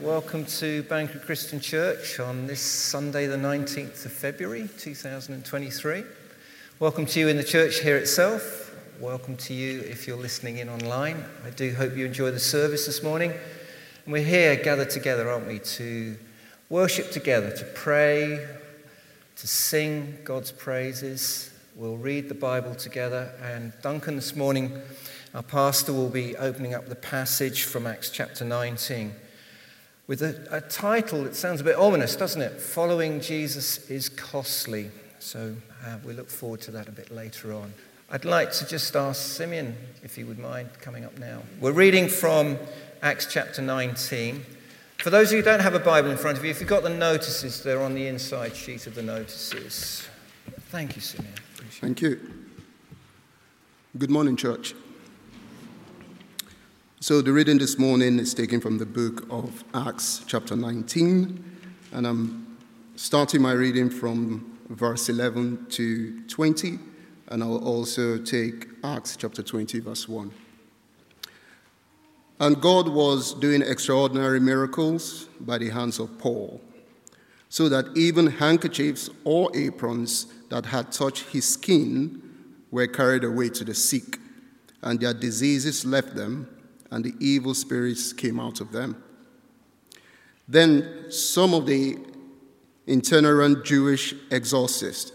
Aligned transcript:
Welcome 0.00 0.44
to 0.46 0.82
Banker 0.82 1.20
Christian 1.20 1.60
Church 1.60 2.18
on 2.18 2.48
this 2.48 2.60
Sunday, 2.60 3.26
the 3.26 3.36
19th 3.36 4.04
of 4.04 4.12
February 4.12 4.68
2023. 4.76 6.02
Welcome 6.80 7.06
to 7.06 7.20
you 7.20 7.28
in 7.28 7.36
the 7.36 7.44
church 7.44 7.78
here 7.78 7.96
itself. 7.96 8.74
Welcome 8.98 9.36
to 9.36 9.54
you 9.54 9.80
if 9.82 10.08
you're 10.08 10.16
listening 10.16 10.58
in 10.58 10.68
online. 10.68 11.24
I 11.46 11.50
do 11.50 11.72
hope 11.72 11.96
you 11.96 12.04
enjoy 12.04 12.32
the 12.32 12.40
service 12.40 12.86
this 12.86 13.04
morning. 13.04 13.30
And 14.04 14.12
we're 14.12 14.24
here 14.24 14.56
gathered 14.56 14.90
together, 14.90 15.30
aren't 15.30 15.46
we, 15.46 15.60
to 15.60 16.16
worship 16.68 17.12
together, 17.12 17.56
to 17.56 17.64
pray, 17.64 18.44
to 19.36 19.46
sing 19.46 20.18
God's 20.24 20.50
praises. 20.50 21.50
We'll 21.76 21.98
read 21.98 22.28
the 22.28 22.34
Bible 22.34 22.74
together. 22.74 23.32
And 23.40 23.72
Duncan, 23.80 24.16
this 24.16 24.34
morning, 24.34 24.76
our 25.34 25.44
pastor 25.44 25.92
will 25.92 26.10
be 26.10 26.36
opening 26.36 26.74
up 26.74 26.88
the 26.88 26.96
passage 26.96 27.62
from 27.62 27.86
Acts 27.86 28.10
chapter 28.10 28.44
19 28.44 29.14
with 30.06 30.22
a, 30.22 30.46
a, 30.50 30.60
title 30.60 31.24
that 31.24 31.34
sounds 31.34 31.60
a 31.60 31.64
bit 31.64 31.76
ominous, 31.76 32.16
doesn't 32.16 32.42
it? 32.42 32.60
Following 32.60 33.20
Jesus 33.20 33.90
is 33.90 34.08
costly. 34.08 34.90
So 35.18 35.56
uh, 35.86 35.96
we 36.04 36.12
look 36.12 36.28
forward 36.28 36.60
to 36.62 36.70
that 36.72 36.88
a 36.88 36.92
bit 36.92 37.10
later 37.10 37.54
on. 37.54 37.72
I'd 38.10 38.24
like 38.24 38.52
to 38.52 38.66
just 38.66 38.94
ask 38.94 39.20
Simeon 39.20 39.74
if 40.02 40.14
he 40.14 40.24
would 40.24 40.38
mind 40.38 40.68
coming 40.80 41.04
up 41.04 41.18
now. 41.18 41.42
We're 41.60 41.72
reading 41.72 42.08
from 42.08 42.58
Acts 43.02 43.26
chapter 43.32 43.62
19. 43.62 44.44
For 44.98 45.10
those 45.10 45.28
of 45.28 45.32
you 45.32 45.38
who 45.38 45.44
don't 45.44 45.60
have 45.60 45.74
a 45.74 45.80
Bible 45.80 46.10
in 46.10 46.16
front 46.16 46.38
of 46.38 46.44
you, 46.44 46.50
if 46.50 46.60
you've 46.60 46.68
got 46.68 46.82
the 46.82 46.90
notices, 46.90 47.62
they're 47.62 47.82
on 47.82 47.94
the 47.94 48.06
inside 48.06 48.54
sheet 48.54 48.86
of 48.86 48.94
the 48.94 49.02
notices. 49.02 50.06
Thank 50.70 50.96
you, 50.96 51.02
Simeon. 51.02 51.34
Appreciate 51.54 51.80
Thank 51.80 52.02
you. 52.02 52.20
Good 53.96 54.10
morning, 54.10 54.36
church. 54.36 54.74
So, 57.04 57.20
the 57.20 57.34
reading 57.34 57.58
this 57.58 57.78
morning 57.78 58.18
is 58.18 58.32
taken 58.32 58.62
from 58.62 58.78
the 58.78 58.86
book 58.86 59.26
of 59.28 59.62
Acts, 59.74 60.22
chapter 60.26 60.56
19, 60.56 61.44
and 61.92 62.06
I'm 62.06 62.56
starting 62.96 63.42
my 63.42 63.52
reading 63.52 63.90
from 63.90 64.58
verse 64.70 65.10
11 65.10 65.66
to 65.72 66.22
20, 66.28 66.78
and 67.28 67.42
I'll 67.42 67.58
also 67.58 68.16
take 68.16 68.68
Acts 68.82 69.18
chapter 69.18 69.42
20, 69.42 69.80
verse 69.80 70.08
1. 70.08 70.32
And 72.40 72.62
God 72.62 72.88
was 72.88 73.34
doing 73.34 73.60
extraordinary 73.60 74.40
miracles 74.40 75.28
by 75.40 75.58
the 75.58 75.68
hands 75.68 75.98
of 75.98 76.18
Paul, 76.18 76.58
so 77.50 77.68
that 77.68 77.94
even 77.94 78.28
handkerchiefs 78.28 79.10
or 79.24 79.54
aprons 79.54 80.24
that 80.48 80.64
had 80.64 80.90
touched 80.90 81.24
his 81.24 81.44
skin 81.44 82.22
were 82.70 82.86
carried 82.86 83.24
away 83.24 83.50
to 83.50 83.62
the 83.62 83.74
sick, 83.74 84.18
and 84.80 84.98
their 84.98 85.12
diseases 85.12 85.84
left 85.84 86.14
them 86.14 86.48
and 86.94 87.04
the 87.04 87.14
evil 87.18 87.54
spirits 87.54 88.12
came 88.12 88.38
out 88.38 88.60
of 88.60 88.70
them. 88.70 89.02
Then 90.46 91.10
some 91.10 91.52
of 91.52 91.66
the 91.66 91.98
itinerant 92.88 93.64
Jewish 93.64 94.14
exorcists 94.30 95.10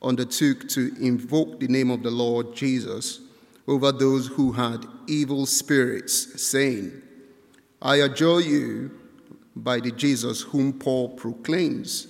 undertook 0.00 0.68
to 0.68 0.94
invoke 1.00 1.58
the 1.58 1.66
name 1.66 1.90
of 1.90 2.04
the 2.04 2.10
Lord 2.12 2.54
Jesus 2.54 3.20
over 3.66 3.90
those 3.90 4.28
who 4.28 4.52
had 4.52 4.86
evil 5.08 5.44
spirits, 5.44 6.40
saying, 6.40 7.02
I 7.82 7.96
adjure 7.96 8.40
you 8.40 8.92
by 9.56 9.80
the 9.80 9.90
Jesus 9.90 10.42
whom 10.42 10.72
Paul 10.72 11.08
proclaims. 11.08 12.06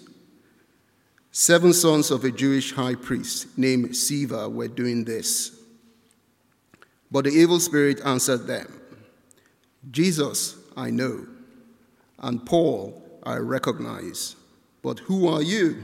Seven 1.33 1.72
sons 1.72 2.11
of 2.11 2.25
a 2.25 2.31
Jewish 2.31 2.75
high 2.75 2.95
priest 2.95 3.56
named 3.56 3.91
Sceva 3.91 4.53
were 4.53 4.69
doing 4.69 5.05
this. 5.05 5.59
But 7.11 7.25
the 7.25 7.31
evil 7.31 7.59
spirit 7.59 8.03
answered 8.05 8.47
them, 8.47 8.78
Jesus, 9.91 10.56
I 10.77 10.91
know, 10.91 11.27
and 12.19 12.44
Paul, 12.44 13.03
I 13.22 13.36
recognize. 13.36 14.36
But 14.83 15.00
who 15.00 15.28
are 15.28 15.42
you? 15.42 15.83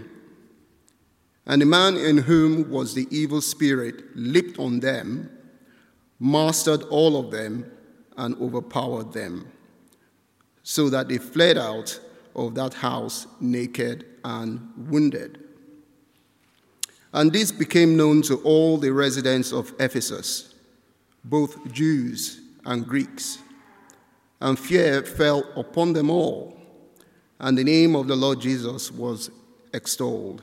And 1.46 1.60
the 1.60 1.66
man 1.66 1.96
in 1.96 2.18
whom 2.18 2.70
was 2.70 2.94
the 2.94 3.06
evil 3.10 3.40
spirit 3.40 4.02
leaped 4.14 4.58
on 4.58 4.80
them, 4.80 5.30
mastered 6.18 6.82
all 6.84 7.18
of 7.18 7.30
them, 7.30 7.70
and 8.16 8.36
overpowered 8.40 9.12
them, 9.12 9.50
so 10.62 10.88
that 10.88 11.08
they 11.08 11.18
fled 11.18 11.58
out 11.58 11.98
of 12.34 12.54
that 12.54 12.74
house 12.74 13.26
naked 13.40 14.06
and 14.24 14.70
wounded. 14.76 15.40
And 17.12 17.32
this 17.32 17.52
became 17.52 17.96
known 17.96 18.22
to 18.22 18.36
all 18.38 18.78
the 18.78 18.92
residents 18.92 19.52
of 19.52 19.72
Ephesus, 19.78 20.54
both 21.24 21.72
Jews 21.72 22.40
and 22.64 22.86
Greeks 22.86 23.38
and 24.44 24.58
fear 24.58 25.02
fell 25.02 25.42
upon 25.56 25.94
them 25.94 26.10
all, 26.10 26.54
and 27.40 27.56
the 27.56 27.64
name 27.64 27.96
of 27.96 28.06
the 28.06 28.14
Lord 28.14 28.42
Jesus 28.42 28.92
was 28.92 29.30
extolled. 29.72 30.42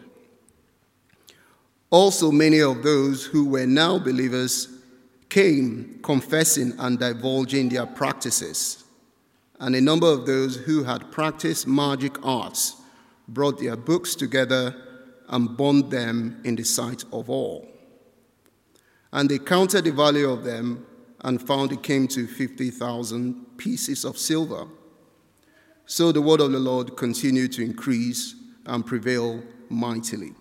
Also, 1.91 2.31
many 2.31 2.61
of 2.61 2.81
those 2.81 3.23
who 3.25 3.47
were 3.47 3.67
now 3.67 3.99
believers 3.99 4.69
came 5.29 5.99
confessing 6.01 6.73
and 6.79 6.97
divulging 6.97 7.69
their 7.69 7.85
practices. 7.85 8.83
And 9.59 9.75
a 9.75 9.81
number 9.81 10.07
of 10.07 10.25
those 10.25 10.55
who 10.55 10.83
had 10.83 11.11
practiced 11.11 11.67
magic 11.67 12.25
arts 12.25 12.77
brought 13.27 13.59
their 13.59 13.75
books 13.75 14.15
together 14.15 14.75
and 15.29 15.55
burned 15.55 15.91
them 15.91 16.41
in 16.43 16.55
the 16.55 16.63
sight 16.63 17.03
of 17.13 17.29
all. 17.29 17.67
And 19.13 19.29
they 19.29 19.37
counted 19.37 19.83
the 19.83 19.91
value 19.91 20.27
of 20.27 20.43
them 20.43 20.87
and 21.23 21.39
found 21.39 21.71
it 21.71 21.83
came 21.83 22.07
to 22.07 22.25
50,000 22.25 23.45
pieces 23.61 24.05
of 24.05 24.17
silver. 24.17 24.65
So 25.85 26.11
the 26.11 26.21
word 26.21 26.41
of 26.41 26.51
the 26.51 26.59
Lord 26.59 26.97
continued 26.97 27.51
to 27.53 27.63
increase 27.63 28.35
and 28.65 28.83
prevail 28.83 29.43
mightily. 29.69 30.33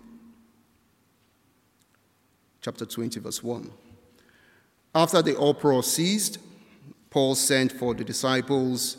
Chapter 2.61 2.85
20, 2.85 3.19
verse 3.19 3.43
1. 3.43 3.69
After 4.95 5.21
the 5.21 5.39
uproar 5.39 5.83
ceased, 5.83 6.39
Paul 7.11 7.35
sent 7.35 7.71
for 7.71 7.93
the 7.93 8.03
disciples, 8.03 8.97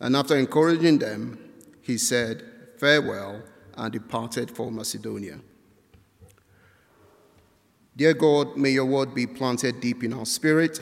and 0.00 0.16
after 0.16 0.36
encouraging 0.36 0.98
them, 0.98 1.38
he 1.82 1.98
said, 1.98 2.42
Farewell, 2.78 3.42
and 3.76 3.92
departed 3.92 4.50
for 4.50 4.72
Macedonia. 4.72 5.38
Dear 7.96 8.14
God, 8.14 8.56
may 8.56 8.70
your 8.70 8.86
word 8.86 9.14
be 9.14 9.26
planted 9.26 9.80
deep 9.80 10.02
in 10.02 10.12
our 10.12 10.26
spirit. 10.26 10.80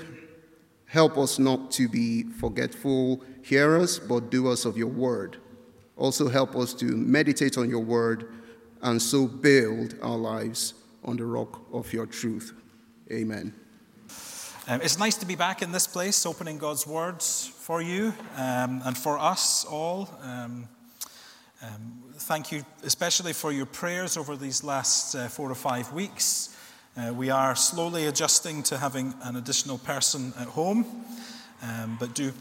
Help 0.95 1.19
us 1.19 1.41
not 1.41 1.73
to 1.73 1.89
be 1.89 2.23
forgetful 2.23 3.21
hearers, 3.43 3.99
but 3.99 4.31
doers 4.31 4.65
of 4.65 4.79
your 4.79 4.87
word. 4.87 5.39
Also, 5.97 6.29
help 6.29 6.55
us 6.55 6.73
to 6.73 6.85
meditate 6.85 7.59
on 7.59 7.69
your 7.69 7.81
word 7.81 8.29
and 8.81 9.03
so 9.03 9.27
build 9.27 9.97
our 10.03 10.17
lives 10.17 10.75
on 11.05 11.17
the 11.17 11.25
rock 11.25 11.61
of 11.73 11.93
your 11.93 12.07
truth. 12.07 12.53
Amen. 13.11 13.53
Um, 14.69 14.81
it's 14.83 14.97
nice 14.97 15.17
to 15.17 15.27
be 15.27 15.35
back 15.35 15.63
in 15.63 15.73
this 15.73 15.89
place, 15.89 16.25
opening 16.25 16.59
God's 16.59 16.87
words 16.87 17.51
for 17.59 17.83
you 17.83 18.15
um, 18.37 18.81
and 18.85 18.97
for 18.97 19.19
us 19.19 19.65
all. 19.65 20.09
Um, 20.23 20.69
um 21.61 22.05
thank 22.19 22.53
you, 22.53 22.65
especially 22.85 23.33
for 23.33 23.51
your 23.51 23.67
prayers 23.67 24.17
over 24.17 24.37
these 24.37 24.63
last 24.63 25.17
uh, 25.17 25.27
four 25.27 25.51
or 25.51 25.57
five 25.57 25.93
weeks. 25.93 26.55
Uh, 26.97 27.13
we 27.13 27.29
are 27.29 27.57
slowly 27.57 28.07
adjusting 28.07 28.63
to 28.63 28.79
having 28.79 29.15
an 29.23 29.35
additional 29.35 29.79
person 29.79 30.33
at 30.39 30.47
home, 30.47 30.87
um, 31.61 31.97
but 31.99 32.15
do, 32.15 32.33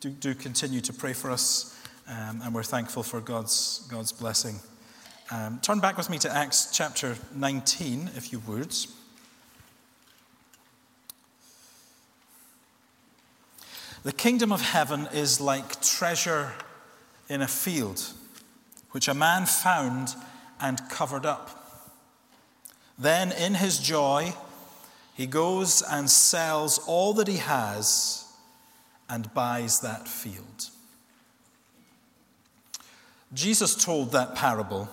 do, 0.00 0.10
do, 0.10 0.34
continue 0.34 0.82
to 0.82 0.92
pray 0.92 1.14
for 1.14 1.30
us, 1.30 1.74
um, 2.06 2.42
and 2.44 2.54
we're 2.54 2.62
thankful 2.62 3.02
for 3.02 3.22
God's, 3.22 3.86
God's 3.90 4.12
blessing. 4.12 4.56
Um, 5.30 5.60
turn 5.62 5.80
back 5.80 5.96
with 5.96 6.10
me 6.10 6.18
to 6.18 6.30
Acts 6.30 6.68
chapter 6.70 7.16
19, 7.34 8.10
if 8.14 8.32
you 8.32 8.40
would. 8.40 8.76
The 14.02 14.12
kingdom 14.12 14.52
of 14.52 14.60
heaven 14.60 15.08
is 15.14 15.40
like 15.40 15.80
treasure 15.80 16.52
in 17.30 17.40
a 17.40 17.48
field, 17.48 18.12
which 18.90 19.08
a 19.08 19.14
man 19.14 19.46
found 19.46 20.14
and 20.60 20.86
covered 20.90 21.24
up. 21.24 21.61
Then, 23.02 23.32
in 23.32 23.54
his 23.54 23.80
joy, 23.80 24.32
he 25.14 25.26
goes 25.26 25.82
and 25.82 26.08
sells 26.08 26.78
all 26.86 27.12
that 27.14 27.26
he 27.26 27.38
has 27.38 28.32
and 29.08 29.34
buys 29.34 29.80
that 29.80 30.06
field. 30.06 30.68
Jesus 33.34 33.74
told 33.74 34.12
that 34.12 34.36
parable 34.36 34.88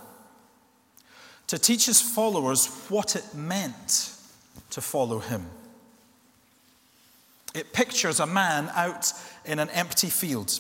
to 1.46 1.60
teach 1.60 1.86
his 1.86 2.02
followers 2.02 2.66
what 2.90 3.16
it 3.16 3.36
meant 3.36 4.16
to 4.72 4.82
follow 4.82 5.20
him. 5.20 5.46
It 7.54 7.74
pictures 7.74 8.20
a 8.20 8.26
man 8.26 8.72
out 8.74 9.14
in 9.46 9.60
an 9.60 9.70
empty 9.70 10.10
field. 10.10 10.60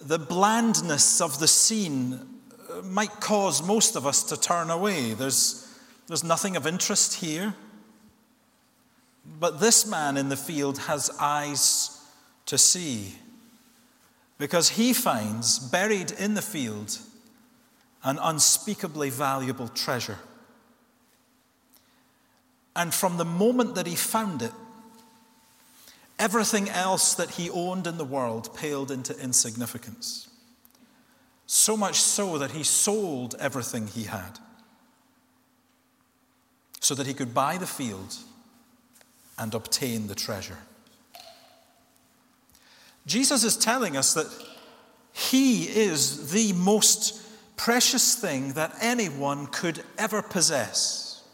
The 0.00 0.18
blandness 0.18 1.20
of 1.20 1.38
the 1.38 1.48
scene 1.48 2.40
might 2.82 3.20
cause 3.20 3.62
most 3.62 3.94
of 3.94 4.06
us 4.06 4.22
to 4.24 4.40
turn 4.40 4.70
away. 4.70 5.12
There's 5.12 5.65
there's 6.06 6.24
nothing 6.24 6.56
of 6.56 6.66
interest 6.66 7.14
here. 7.14 7.54
But 9.40 9.60
this 9.60 9.86
man 9.86 10.16
in 10.16 10.28
the 10.28 10.36
field 10.36 10.78
has 10.78 11.10
eyes 11.18 12.00
to 12.46 12.56
see. 12.56 13.14
because 14.38 14.70
he 14.70 14.92
finds 14.92 15.58
buried 15.58 16.12
in 16.12 16.34
the 16.34 16.42
field 16.42 16.98
an 18.04 18.18
unspeakably 18.20 19.10
valuable 19.10 19.68
treasure. 19.68 20.18
And 22.74 22.92
from 22.92 23.16
the 23.16 23.24
moment 23.24 23.74
that 23.74 23.86
he 23.86 23.96
found 23.96 24.42
it, 24.42 24.52
everything 26.18 26.68
else 26.68 27.14
that 27.14 27.30
he 27.30 27.48
owned 27.50 27.86
in 27.86 27.96
the 27.96 28.04
world 28.04 28.54
paled 28.54 28.90
into 28.90 29.18
insignificance. 29.18 30.28
So 31.46 31.76
much 31.76 32.00
so 32.00 32.38
that 32.38 32.50
he 32.50 32.62
sold 32.62 33.34
everything 33.38 33.86
he 33.86 34.04
had 34.04 34.38
so 36.86 36.94
that 36.94 37.08
he 37.08 37.14
could 37.14 37.34
buy 37.34 37.58
the 37.58 37.66
field 37.66 38.14
and 39.36 39.54
obtain 39.54 40.06
the 40.06 40.14
treasure. 40.14 40.58
Jesus 43.06 43.42
is 43.42 43.56
telling 43.56 43.96
us 43.96 44.14
that 44.14 44.28
he 45.12 45.64
is 45.64 46.30
the 46.30 46.52
most 46.52 47.20
precious 47.56 48.14
thing 48.14 48.52
that 48.52 48.72
anyone 48.80 49.48
could 49.48 49.82
ever 49.98 50.22
possess. 50.22 51.24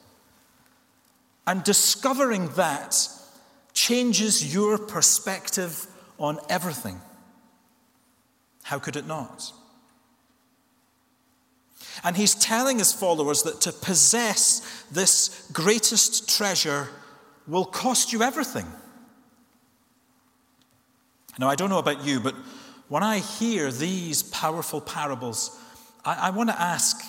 And 1.46 1.62
discovering 1.62 2.48
that 2.54 2.96
changes 3.74 4.54
your 4.54 4.78
perspective 4.78 5.86
on 6.18 6.38
everything. 6.48 6.98
How 8.62 8.78
could 8.78 8.96
it 8.96 9.06
not? 9.06 9.52
And 12.04 12.16
he's 12.16 12.34
telling 12.34 12.78
his 12.78 12.92
followers 12.92 13.42
that 13.42 13.60
to 13.62 13.72
possess 13.72 14.84
this 14.90 15.48
greatest 15.52 16.36
treasure 16.36 16.88
will 17.46 17.64
cost 17.64 18.12
you 18.12 18.22
everything. 18.22 18.66
Now, 21.38 21.48
I 21.48 21.54
don't 21.54 21.70
know 21.70 21.78
about 21.78 22.04
you, 22.04 22.20
but 22.20 22.34
when 22.88 23.02
I 23.02 23.18
hear 23.18 23.70
these 23.70 24.22
powerful 24.22 24.80
parables, 24.80 25.58
I, 26.04 26.28
I 26.28 26.30
want 26.30 26.50
to 26.50 26.60
ask 26.60 27.02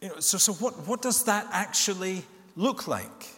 you 0.00 0.08
know, 0.08 0.18
so, 0.18 0.36
so 0.36 0.52
what, 0.54 0.86
what 0.88 1.00
does 1.00 1.24
that 1.24 1.46
actually 1.52 2.24
look 2.56 2.88
like? 2.88 3.28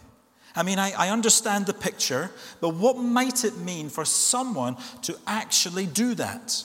I 0.55 0.63
mean, 0.63 0.79
I, 0.79 0.93
I 0.97 1.09
understand 1.09 1.67
the 1.67 1.73
picture, 1.73 2.31
but 2.61 2.69
what 2.69 2.97
might 2.97 3.43
it 3.43 3.57
mean 3.57 3.89
for 3.89 4.05
someone 4.05 4.77
to 5.03 5.15
actually 5.27 5.85
do 5.85 6.15
that? 6.15 6.63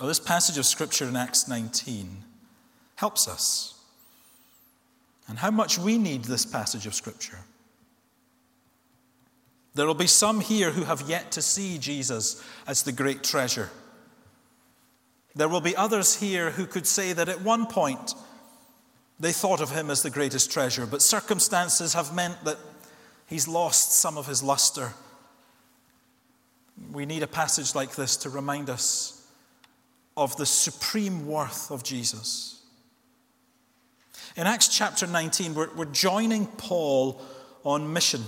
Well, 0.00 0.08
this 0.08 0.18
passage 0.18 0.56
of 0.56 0.64
Scripture 0.64 1.04
in 1.04 1.14
Acts 1.14 1.46
19 1.46 2.24
helps 2.96 3.28
us. 3.28 3.74
And 5.28 5.38
how 5.38 5.50
much 5.50 5.78
we 5.78 5.98
need 5.98 6.24
this 6.24 6.46
passage 6.46 6.86
of 6.86 6.94
Scripture. 6.94 7.40
There 9.74 9.86
will 9.86 9.92
be 9.92 10.06
some 10.06 10.40
here 10.40 10.70
who 10.70 10.84
have 10.84 11.02
yet 11.02 11.32
to 11.32 11.42
see 11.42 11.76
Jesus 11.76 12.42
as 12.66 12.82
the 12.82 12.92
great 12.92 13.22
treasure. 13.22 13.68
There 15.34 15.48
will 15.48 15.60
be 15.60 15.76
others 15.76 16.16
here 16.16 16.50
who 16.50 16.64
could 16.64 16.86
say 16.86 17.12
that 17.12 17.28
at 17.28 17.42
one 17.42 17.66
point 17.66 18.14
they 19.20 19.32
thought 19.32 19.60
of 19.60 19.70
him 19.70 19.90
as 19.90 20.02
the 20.02 20.08
greatest 20.08 20.50
treasure, 20.50 20.86
but 20.86 21.02
circumstances 21.02 21.92
have 21.92 22.14
meant 22.14 22.42
that 22.44 22.56
he's 23.26 23.46
lost 23.46 23.92
some 23.92 24.16
of 24.16 24.26
his 24.26 24.42
luster. 24.42 24.94
We 26.90 27.04
need 27.04 27.22
a 27.22 27.26
passage 27.26 27.74
like 27.74 27.96
this 27.96 28.16
to 28.18 28.30
remind 28.30 28.70
us 28.70 29.19
of 30.16 30.36
the 30.36 30.46
supreme 30.46 31.26
worth 31.26 31.70
of 31.70 31.82
Jesus. 31.82 32.62
In 34.36 34.46
Acts 34.46 34.68
chapter 34.68 35.06
19, 35.06 35.54
we're, 35.54 35.74
we're 35.74 35.84
joining 35.86 36.46
Paul 36.46 37.20
on 37.64 37.92
mission. 37.92 38.22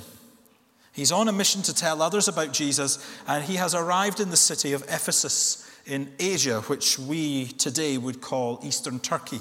He's 0.92 1.12
on 1.12 1.28
a 1.28 1.32
mission 1.32 1.62
to 1.62 1.74
tell 1.74 2.02
others 2.02 2.28
about 2.28 2.52
Jesus, 2.52 2.98
and 3.26 3.44
he 3.44 3.56
has 3.56 3.74
arrived 3.74 4.20
in 4.20 4.30
the 4.30 4.36
city 4.36 4.72
of 4.72 4.82
Ephesus 4.82 5.68
in 5.86 6.12
Asia, 6.18 6.60
which 6.62 6.98
we 6.98 7.46
today 7.46 7.98
would 7.98 8.20
call 8.20 8.60
Eastern 8.62 8.98
Turkey. 9.00 9.40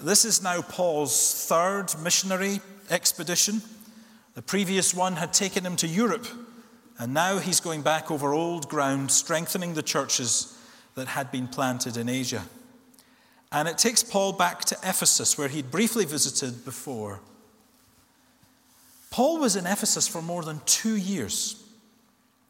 This 0.00 0.24
is 0.24 0.42
now 0.42 0.62
Paul's 0.62 1.46
third 1.46 1.94
missionary 2.02 2.60
expedition. 2.90 3.62
The 4.34 4.42
previous 4.42 4.94
one 4.94 5.14
had 5.14 5.32
taken 5.32 5.64
him 5.64 5.76
to 5.76 5.86
Europe, 5.86 6.26
and 6.98 7.14
now 7.14 7.38
he's 7.38 7.60
going 7.60 7.82
back 7.82 8.10
over 8.10 8.32
old 8.32 8.68
ground, 8.68 9.10
strengthening 9.10 9.74
the 9.74 9.82
churches 9.82 10.56
that 10.94 11.08
had 11.08 11.30
been 11.30 11.48
planted 11.48 11.96
in 11.96 12.08
Asia. 12.08 12.42
And 13.50 13.68
it 13.68 13.78
takes 13.78 14.02
Paul 14.02 14.32
back 14.32 14.64
to 14.66 14.76
Ephesus, 14.82 15.38
where 15.38 15.48
he'd 15.48 15.70
briefly 15.70 16.04
visited 16.04 16.64
before. 16.64 17.20
Paul 19.10 19.38
was 19.38 19.54
in 19.54 19.66
Ephesus 19.66 20.08
for 20.08 20.20
more 20.20 20.42
than 20.42 20.60
two 20.66 20.96
years, 20.96 21.62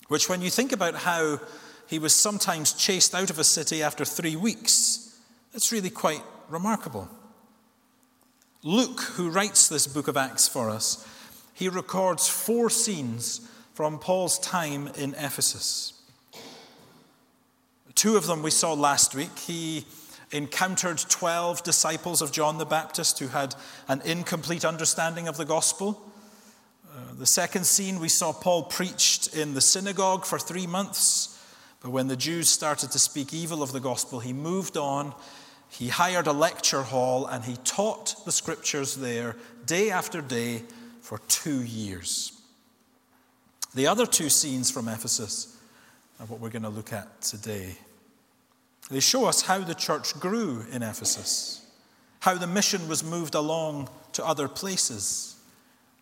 which, 0.08 0.28
when 0.28 0.40
you 0.40 0.50
think 0.50 0.72
about 0.72 0.94
how 0.94 1.40
he 1.86 1.98
was 1.98 2.14
sometimes 2.14 2.72
chased 2.72 3.14
out 3.14 3.30
of 3.30 3.38
a 3.38 3.44
city 3.44 3.82
after 3.82 4.04
three 4.04 4.36
weeks, 4.36 5.18
it's 5.52 5.72
really 5.72 5.90
quite 5.90 6.22
remarkable. 6.48 7.08
Luke, 8.62 9.00
who 9.00 9.28
writes 9.28 9.68
this 9.68 9.86
book 9.86 10.08
of 10.08 10.16
Acts 10.16 10.48
for 10.48 10.70
us, 10.70 11.06
he 11.52 11.68
records 11.68 12.28
four 12.28 12.70
scenes 12.70 13.46
from 13.74 13.98
Paul's 13.98 14.38
time 14.38 14.88
in 14.96 15.14
Ephesus. 15.14 15.93
Two 17.94 18.16
of 18.16 18.26
them 18.26 18.42
we 18.42 18.50
saw 18.50 18.72
last 18.72 19.14
week. 19.14 19.38
He 19.38 19.86
encountered 20.32 20.98
12 20.98 21.62
disciples 21.62 22.20
of 22.20 22.32
John 22.32 22.58
the 22.58 22.66
Baptist 22.66 23.18
who 23.20 23.28
had 23.28 23.54
an 23.88 24.02
incomplete 24.04 24.64
understanding 24.64 25.28
of 25.28 25.36
the 25.36 25.44
gospel. 25.44 26.02
Uh, 26.92 27.14
the 27.18 27.26
second 27.26 27.64
scene, 27.64 28.00
we 28.00 28.08
saw 28.08 28.32
Paul 28.32 28.64
preached 28.64 29.36
in 29.36 29.54
the 29.54 29.60
synagogue 29.60 30.24
for 30.24 30.38
three 30.38 30.66
months, 30.66 31.40
but 31.80 31.90
when 31.90 32.08
the 32.08 32.16
Jews 32.16 32.48
started 32.48 32.90
to 32.92 32.98
speak 32.98 33.32
evil 33.32 33.62
of 33.62 33.72
the 33.72 33.80
gospel, 33.80 34.20
he 34.20 34.32
moved 34.32 34.76
on. 34.76 35.14
He 35.68 35.88
hired 35.88 36.26
a 36.26 36.32
lecture 36.32 36.82
hall 36.82 37.26
and 37.26 37.44
he 37.44 37.56
taught 37.64 38.24
the 38.24 38.32
scriptures 38.32 38.96
there 38.96 39.36
day 39.66 39.90
after 39.90 40.20
day 40.20 40.62
for 41.00 41.18
two 41.28 41.62
years. 41.62 42.32
The 43.74 43.86
other 43.86 44.06
two 44.06 44.30
scenes 44.30 44.70
from 44.70 44.88
Ephesus 44.88 45.53
are 46.24 46.26
what 46.26 46.40
we're 46.40 46.48
going 46.48 46.62
to 46.62 46.70
look 46.70 46.92
at 46.92 47.20
today. 47.20 47.76
They 48.90 49.00
show 49.00 49.26
us 49.26 49.42
how 49.42 49.58
the 49.58 49.74
church 49.74 50.18
grew 50.18 50.64
in 50.72 50.82
Ephesus, 50.82 51.66
how 52.20 52.36
the 52.36 52.46
mission 52.46 52.88
was 52.88 53.04
moved 53.04 53.34
along 53.34 53.90
to 54.12 54.24
other 54.24 54.48
places. 54.48 55.36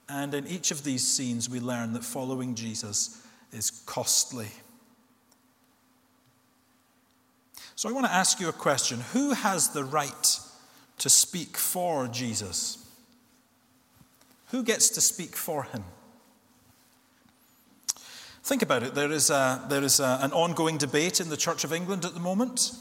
And 0.08 0.32
in 0.32 0.46
each 0.46 0.70
of 0.70 0.84
these 0.84 1.06
scenes, 1.06 1.50
we 1.50 1.58
learn 1.58 1.92
that 1.94 2.04
following 2.04 2.54
Jesus 2.54 3.26
is 3.52 3.70
costly. 3.70 4.48
So 7.74 7.88
I 7.88 7.92
want 7.92 8.06
to 8.06 8.12
ask 8.12 8.38
you 8.38 8.48
a 8.48 8.52
question 8.52 9.00
Who 9.12 9.30
has 9.30 9.70
the 9.70 9.82
right 9.84 10.38
to 10.98 11.10
speak 11.10 11.56
for 11.56 12.06
Jesus? 12.06 12.78
Who 14.50 14.62
gets 14.62 14.88
to 14.90 15.00
speak 15.00 15.34
for 15.34 15.64
him? 15.64 15.82
Think 18.42 18.62
about 18.62 18.82
it. 18.82 18.94
There 18.94 19.12
is, 19.12 19.30
a, 19.30 19.64
there 19.68 19.84
is 19.84 20.00
a, 20.00 20.18
an 20.20 20.32
ongoing 20.32 20.76
debate 20.76 21.20
in 21.20 21.28
the 21.28 21.36
Church 21.36 21.62
of 21.62 21.72
England 21.72 22.04
at 22.04 22.14
the 22.14 22.20
moment. 22.20 22.72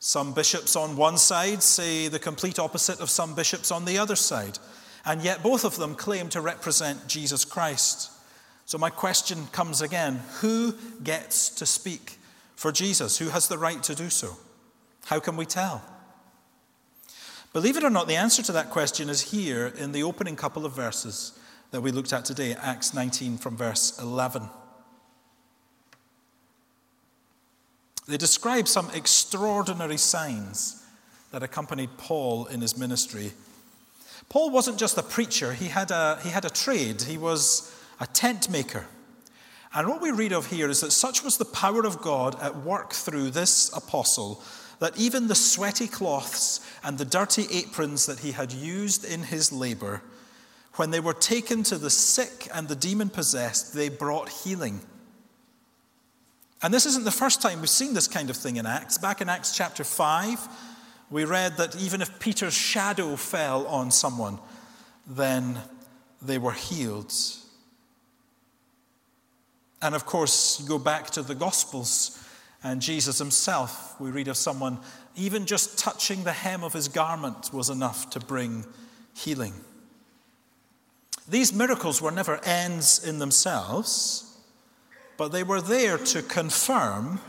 Some 0.00 0.34
bishops 0.34 0.76
on 0.76 0.96
one 0.96 1.16
side 1.16 1.62
say 1.62 2.08
the 2.08 2.18
complete 2.18 2.58
opposite 2.58 3.00
of 3.00 3.10
some 3.10 3.34
bishops 3.34 3.70
on 3.70 3.86
the 3.86 3.98
other 3.98 4.16
side. 4.16 4.58
And 5.04 5.22
yet 5.22 5.42
both 5.42 5.64
of 5.64 5.76
them 5.76 5.94
claim 5.94 6.28
to 6.30 6.42
represent 6.42 7.06
Jesus 7.06 7.44
Christ. 7.44 8.10
So 8.66 8.76
my 8.76 8.90
question 8.90 9.46
comes 9.50 9.80
again 9.80 10.20
who 10.40 10.74
gets 11.02 11.48
to 11.50 11.66
speak 11.66 12.18
for 12.54 12.70
Jesus? 12.70 13.16
Who 13.18 13.30
has 13.30 13.48
the 13.48 13.58
right 13.58 13.82
to 13.84 13.94
do 13.94 14.10
so? 14.10 14.36
How 15.06 15.20
can 15.20 15.36
we 15.36 15.46
tell? 15.46 15.82
Believe 17.54 17.78
it 17.78 17.84
or 17.84 17.90
not, 17.90 18.08
the 18.08 18.16
answer 18.16 18.42
to 18.42 18.52
that 18.52 18.70
question 18.70 19.08
is 19.08 19.32
here 19.32 19.66
in 19.66 19.92
the 19.92 20.02
opening 20.02 20.36
couple 20.36 20.66
of 20.66 20.72
verses 20.72 21.32
that 21.70 21.80
we 21.80 21.92
looked 21.92 22.12
at 22.12 22.24
today, 22.24 22.54
Acts 22.60 22.94
19 22.94 23.38
from 23.38 23.56
verse 23.56 23.98
11. 24.00 24.48
They 28.08 28.16
describe 28.16 28.66
some 28.66 28.90
extraordinary 28.92 29.96
signs 29.96 30.84
that 31.30 31.44
accompanied 31.44 31.96
Paul 31.96 32.46
in 32.46 32.60
his 32.60 32.76
ministry. 32.76 33.32
Paul 34.28 34.50
wasn't 34.50 34.78
just 34.78 34.98
a 34.98 35.02
preacher, 35.02 35.52
he 35.52 35.66
had 35.66 35.90
a, 35.90 36.18
he 36.22 36.30
had 36.30 36.44
a 36.44 36.50
trade, 36.50 37.02
he 37.02 37.18
was 37.18 37.72
a 38.00 38.06
tent 38.06 38.50
maker. 38.50 38.86
And 39.72 39.86
what 39.86 40.00
we 40.00 40.10
read 40.10 40.32
of 40.32 40.46
here 40.46 40.68
is 40.68 40.80
that 40.80 40.90
such 40.90 41.22
was 41.22 41.36
the 41.36 41.44
power 41.44 41.86
of 41.86 42.02
God 42.02 42.40
at 42.42 42.56
work 42.56 42.92
through 42.92 43.30
this 43.30 43.70
apostle 43.76 44.42
that 44.80 44.98
even 44.98 45.28
the 45.28 45.34
sweaty 45.34 45.86
cloths 45.86 46.60
and 46.82 46.98
the 46.98 47.04
dirty 47.04 47.46
aprons 47.52 48.06
that 48.06 48.20
he 48.20 48.32
had 48.32 48.50
used 48.50 49.04
in 49.04 49.22
his 49.22 49.52
labor 49.52 50.02
when 50.76 50.90
they 50.90 51.00
were 51.00 51.14
taken 51.14 51.62
to 51.64 51.78
the 51.78 51.90
sick 51.90 52.48
and 52.54 52.68
the 52.68 52.76
demon 52.76 53.10
possessed, 53.10 53.74
they 53.74 53.88
brought 53.88 54.28
healing. 54.28 54.80
And 56.62 56.72
this 56.72 56.86
isn't 56.86 57.04
the 57.04 57.10
first 57.10 57.40
time 57.42 57.60
we've 57.60 57.70
seen 57.70 57.94
this 57.94 58.06
kind 58.06 58.30
of 58.30 58.36
thing 58.36 58.56
in 58.56 58.66
Acts. 58.66 58.98
Back 58.98 59.20
in 59.20 59.28
Acts 59.28 59.56
chapter 59.56 59.82
5, 59.82 60.48
we 61.10 61.24
read 61.24 61.56
that 61.56 61.74
even 61.76 62.02
if 62.02 62.20
Peter's 62.20 62.54
shadow 62.54 63.16
fell 63.16 63.66
on 63.66 63.90
someone, 63.90 64.38
then 65.06 65.58
they 66.22 66.38
were 66.38 66.52
healed. 66.52 67.12
And 69.82 69.94
of 69.94 70.04
course, 70.04 70.60
you 70.60 70.68
go 70.68 70.78
back 70.78 71.10
to 71.10 71.22
the 71.22 71.34
Gospels 71.34 72.22
and 72.62 72.82
Jesus 72.82 73.18
himself. 73.18 73.98
We 73.98 74.10
read 74.10 74.28
of 74.28 74.36
someone, 74.36 74.78
even 75.16 75.46
just 75.46 75.78
touching 75.78 76.24
the 76.24 76.32
hem 76.32 76.62
of 76.62 76.74
his 76.74 76.88
garment 76.88 77.52
was 77.52 77.70
enough 77.70 78.10
to 78.10 78.20
bring 78.20 78.66
healing. 79.14 79.54
These 81.30 81.52
miracles 81.52 82.02
were 82.02 82.10
never 82.10 82.44
ends 82.44 83.06
in 83.06 83.20
themselves, 83.20 84.36
but 85.16 85.30
they 85.30 85.44
were 85.44 85.60
there 85.60 85.96
to 85.96 86.22
confirm 86.22 87.20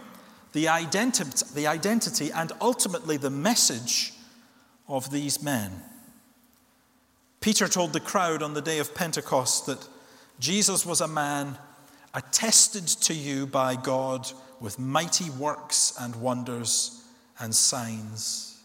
the 0.54 0.68
identity, 0.68 1.46
the 1.54 1.68
identity 1.68 2.32
and 2.32 2.52
ultimately 2.60 3.18
the 3.18 3.30
message 3.30 4.14
of 4.88 5.12
these 5.12 5.44
men. 5.44 5.84
Peter 7.42 7.68
told 7.68 7.94
the 7.94 8.00
crowd 8.00 8.42
on 8.42 8.56
the 8.56 8.62
day 8.62 8.80
of 8.80 8.96
Pentecost 8.96 9.68
that 9.68 9.88
Jesus 10.40 10.84
was 10.84 11.00
a 11.00 11.08
man 11.08 11.58
attested 12.16 12.88
to 12.88 13.14
you 13.14 13.46
by 13.46 13.76
God 13.76 14.32
with 14.60 14.80
mighty 14.80 15.30
works 15.30 15.94
and 16.00 16.16
wonders 16.16 17.04
and 17.40 17.54
signs. 17.54 18.60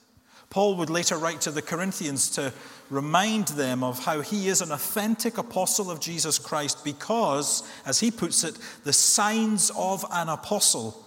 Paul 0.48 0.76
would 0.76 0.90
later 0.90 1.18
write 1.18 1.42
to 1.42 1.50
the 1.50 1.62
Corinthians 1.62 2.30
to 2.30 2.52
remind 2.90 3.48
them 3.48 3.82
of 3.82 4.04
how 4.04 4.20
he 4.20 4.48
is 4.48 4.60
an 4.60 4.72
authentic 4.72 5.38
apostle 5.38 5.90
of 5.90 6.00
Jesus 6.00 6.38
Christ 6.38 6.84
because, 6.84 7.62
as 7.84 8.00
he 8.00 8.10
puts 8.10 8.44
it, 8.44 8.56
the 8.84 8.92
signs 8.92 9.70
of 9.76 10.04
an 10.12 10.28
apostle 10.28 11.02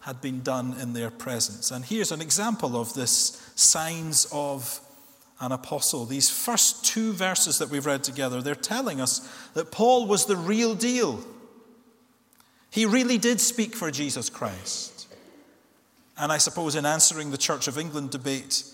had 0.00 0.20
been 0.20 0.42
done 0.42 0.74
in 0.80 0.92
their 0.92 1.10
presence. 1.10 1.70
And 1.70 1.84
here's 1.84 2.12
an 2.12 2.20
example 2.20 2.76
of 2.76 2.92
this 2.94 3.50
signs 3.54 4.26
of 4.32 4.80
an 5.40 5.52
apostle. 5.52 6.06
These 6.06 6.30
first 6.30 6.84
two 6.84 7.12
verses 7.12 7.58
that 7.58 7.70
we've 7.70 7.86
read 7.86 8.04
together, 8.04 8.40
they're 8.40 8.54
telling 8.54 9.00
us 9.00 9.28
that 9.54 9.70
Paul 9.70 10.06
was 10.06 10.26
the 10.26 10.36
real 10.36 10.74
deal. 10.74 11.20
He 12.70 12.86
really 12.86 13.18
did 13.18 13.40
speak 13.40 13.74
for 13.74 13.90
Jesus 13.90 14.30
Christ. 14.30 15.08
And 16.16 16.30
I 16.30 16.38
suppose 16.38 16.74
in 16.74 16.86
answering 16.86 17.30
the 17.30 17.38
Church 17.38 17.68
of 17.68 17.78
England 17.78 18.10
debate, 18.10 18.64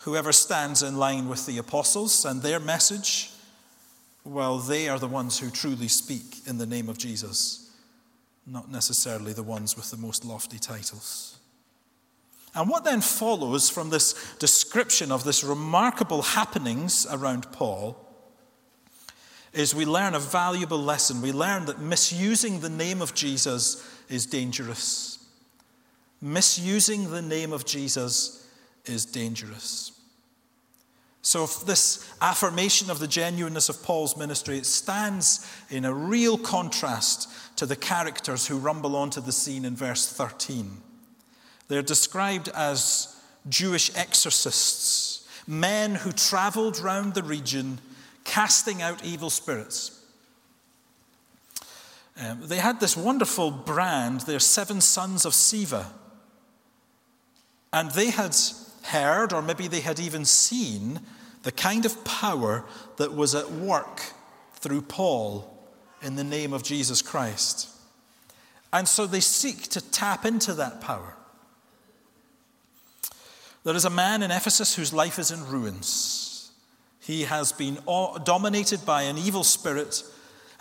whoever 0.00 0.32
stands 0.32 0.82
in 0.82 0.96
line 0.96 1.28
with 1.28 1.46
the 1.46 1.58
apostles 1.58 2.24
and 2.24 2.42
their 2.42 2.60
message, 2.60 3.30
well, 4.24 4.58
they 4.58 4.88
are 4.88 4.98
the 4.98 5.08
ones 5.08 5.38
who 5.38 5.50
truly 5.50 5.88
speak 5.88 6.46
in 6.46 6.58
the 6.58 6.66
name 6.66 6.88
of 6.88 6.98
Jesus 6.98 7.70
not 8.50 8.70
necessarily 8.70 9.32
the 9.32 9.42
ones 9.42 9.76
with 9.76 9.90
the 9.90 9.96
most 9.96 10.24
lofty 10.24 10.58
titles. 10.58 11.38
And 12.54 12.68
what 12.68 12.84
then 12.84 13.00
follows 13.00 13.70
from 13.70 13.90
this 13.90 14.34
description 14.38 15.12
of 15.12 15.22
this 15.22 15.44
remarkable 15.44 16.22
happenings 16.22 17.06
around 17.10 17.52
Paul 17.52 17.96
is 19.52 19.74
we 19.74 19.84
learn 19.84 20.14
a 20.14 20.20
valuable 20.20 20.78
lesson. 20.78 21.22
We 21.22 21.32
learn 21.32 21.66
that 21.66 21.80
misusing 21.80 22.60
the 22.60 22.68
name 22.68 23.00
of 23.00 23.14
Jesus 23.14 23.86
is 24.08 24.26
dangerous. 24.26 25.24
Misusing 26.20 27.10
the 27.10 27.22
name 27.22 27.52
of 27.52 27.64
Jesus 27.64 28.48
is 28.86 29.04
dangerous. 29.04 29.92
So, 31.22 31.46
this 31.46 32.10
affirmation 32.22 32.90
of 32.90 32.98
the 32.98 33.06
genuineness 33.06 33.68
of 33.68 33.82
Paul's 33.82 34.16
ministry, 34.16 34.56
it 34.56 34.64
stands 34.64 35.46
in 35.68 35.84
a 35.84 35.92
real 35.92 36.38
contrast 36.38 37.28
to 37.56 37.66
the 37.66 37.76
characters 37.76 38.46
who 38.46 38.56
rumble 38.56 38.96
onto 38.96 39.20
the 39.20 39.32
scene 39.32 39.66
in 39.66 39.76
verse 39.76 40.10
13. 40.10 40.78
They're 41.68 41.82
described 41.82 42.48
as 42.48 43.16
Jewish 43.48 43.94
exorcists, 43.94 45.28
men 45.46 45.94
who 45.94 46.10
traveled 46.10 46.78
round 46.78 47.14
the 47.14 47.22
region 47.22 47.80
casting 48.24 48.80
out 48.80 49.04
evil 49.04 49.30
spirits. 49.30 50.02
Um, 52.18 52.40
they 52.42 52.58
had 52.58 52.80
this 52.80 52.96
wonderful 52.96 53.50
brand, 53.50 54.22
they're 54.22 54.40
seven 54.40 54.80
sons 54.80 55.24
of 55.24 55.32
Sceva, 55.32 55.86
And 57.72 57.90
they 57.92 58.10
had 58.10 58.34
heard, 58.82 59.32
or 59.32 59.42
maybe 59.42 59.68
they 59.68 59.80
had 59.80 59.98
even 59.98 60.24
seen, 60.24 61.00
the 61.42 61.52
kind 61.52 61.86
of 61.86 62.04
power 62.04 62.64
that 62.96 63.14
was 63.14 63.34
at 63.34 63.50
work 63.50 64.02
through 64.54 64.82
Paul 64.82 65.56
in 66.02 66.16
the 66.16 66.24
name 66.24 66.52
of 66.52 66.62
Jesus 66.62 67.02
Christ. 67.02 67.68
And 68.72 68.86
so 68.86 69.06
they 69.06 69.20
seek 69.20 69.62
to 69.68 69.80
tap 69.90 70.24
into 70.24 70.54
that 70.54 70.80
power. 70.80 71.16
There 73.64 73.74
is 73.74 73.84
a 73.84 73.90
man 73.90 74.22
in 74.22 74.30
Ephesus 74.30 74.74
whose 74.74 74.92
life 74.92 75.18
is 75.18 75.30
in 75.30 75.46
ruins. 75.46 76.50
He 77.00 77.24
has 77.24 77.52
been 77.52 77.78
dominated 78.24 78.86
by 78.86 79.02
an 79.02 79.18
evil 79.18 79.44
spirit, 79.44 80.02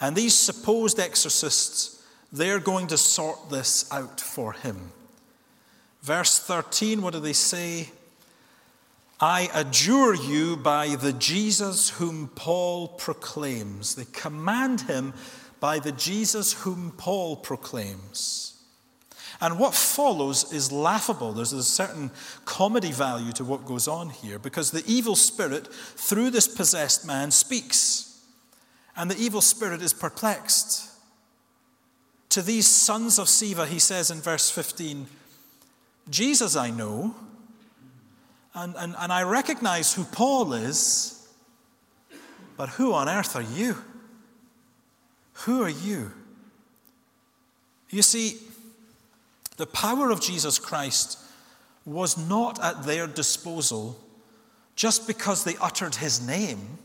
and 0.01 0.15
these 0.15 0.33
supposed 0.33 0.99
exorcists, 0.99 2.03
they're 2.31 2.59
going 2.59 2.87
to 2.87 2.97
sort 2.97 3.49
this 3.49 3.91
out 3.91 4.19
for 4.19 4.53
him. 4.53 4.91
Verse 6.01 6.39
13, 6.39 7.01
what 7.01 7.13
do 7.13 7.19
they 7.19 7.33
say? 7.33 7.89
I 9.21 9.49
adjure 9.53 10.15
you 10.15 10.55
by 10.55 10.95
the 10.95 11.11
Jesus 11.11 11.89
whom 11.89 12.29
Paul 12.29 12.87
proclaims. 12.87 13.95
They 13.95 14.05
command 14.05 14.81
him 14.81 15.13
by 15.59 15.79
the 15.79 15.91
Jesus 15.91 16.53
whom 16.53 16.91
Paul 16.91 17.35
proclaims. 17.35 18.55
And 19.41 19.59
what 19.59 19.73
follows 19.73 20.51
is 20.53 20.71
laughable. 20.71 21.33
There's 21.33 21.53
a 21.53 21.63
certain 21.63 22.11
comedy 22.45 22.91
value 22.91 23.31
to 23.33 23.43
what 23.43 23.65
goes 23.65 23.87
on 23.87 24.09
here 24.09 24.39
because 24.39 24.71
the 24.71 24.83
evil 24.85 25.15
spirit, 25.15 25.67
through 25.67 26.29
this 26.29 26.47
possessed 26.47 27.05
man, 27.05 27.31
speaks. 27.31 28.21
And 28.95 29.11
the 29.11 29.21
evil 29.21 29.41
spirit 29.41 29.81
is 29.81 29.93
perplexed. 29.93 30.89
To 32.29 32.41
these 32.41 32.67
sons 32.67 33.17
of 33.17 33.27
Sceva, 33.27 33.67
he 33.67 33.79
says 33.79 34.11
in 34.11 34.19
verse 34.19 34.49
15, 34.49 35.07
Jesus 36.09 36.55
I 36.55 36.69
know 36.69 37.15
and, 38.53 38.75
and, 38.77 38.95
and 38.97 39.11
I 39.11 39.23
recognize 39.23 39.93
who 39.93 40.03
Paul 40.03 40.53
is, 40.53 41.27
but 42.57 42.69
who 42.69 42.93
on 42.93 43.07
earth 43.07 43.35
are 43.35 43.41
you? 43.41 43.77
Who 45.45 45.61
are 45.63 45.69
you? 45.69 46.11
You 47.89 48.01
see, 48.01 48.37
the 49.57 49.65
power 49.65 50.11
of 50.11 50.21
Jesus 50.21 50.59
Christ 50.59 51.17
was 51.85 52.17
not 52.17 52.63
at 52.63 52.83
their 52.83 53.07
disposal 53.07 53.99
just 54.75 55.07
because 55.07 55.43
they 55.43 55.55
uttered 55.61 55.95
his 55.95 56.25
name. 56.25 56.77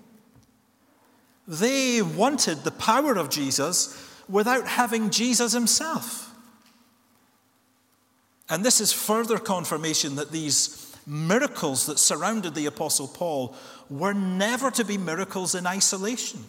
They 1.47 2.03
wanted 2.03 2.65
the 2.65 2.71
power 2.71 3.17
of 3.17 3.31
Jesus 3.31 4.01
without 4.29 4.67
having 4.67 5.11
Jesus 5.11 5.53
himself. 5.53 6.35
And 8.49 8.65
this 8.65 8.81
is 8.81 8.93
further 8.93 9.39
confirmation 9.39 10.17
that 10.17 10.31
these 10.31 10.84
miracles 11.07 11.87
that 11.87 11.99
surrounded 11.99 12.55
the 12.55 12.67
Apostle 12.67 13.09
Paul 13.09 13.55
were 13.91 14.15
never 14.15 14.71
to 14.73 14.85
be 14.85 14.99
miracles 14.99 15.55
in 15.55 15.67
isolation. 15.67 16.45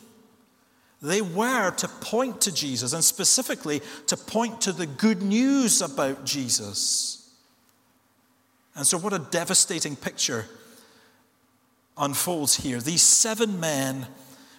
They 1.01 1.21
were 1.21 1.71
to 1.71 1.87
point 1.87 2.41
to 2.41 2.53
Jesus, 2.53 2.93
and 2.93 3.03
specifically 3.03 3.81
to 4.07 4.17
point 4.17 4.61
to 4.61 4.71
the 4.71 4.85
good 4.85 5.21
news 5.21 5.81
about 5.81 6.25
Jesus. 6.25 7.29
And 8.75 8.87
so, 8.87 8.97
what 8.97 9.13
a 9.13 9.19
devastating 9.19 9.95
picture 9.95 10.45
unfolds 11.97 12.55
here. 12.55 12.79
These 12.79 13.01
seven 13.01 13.59
men, 13.59 14.07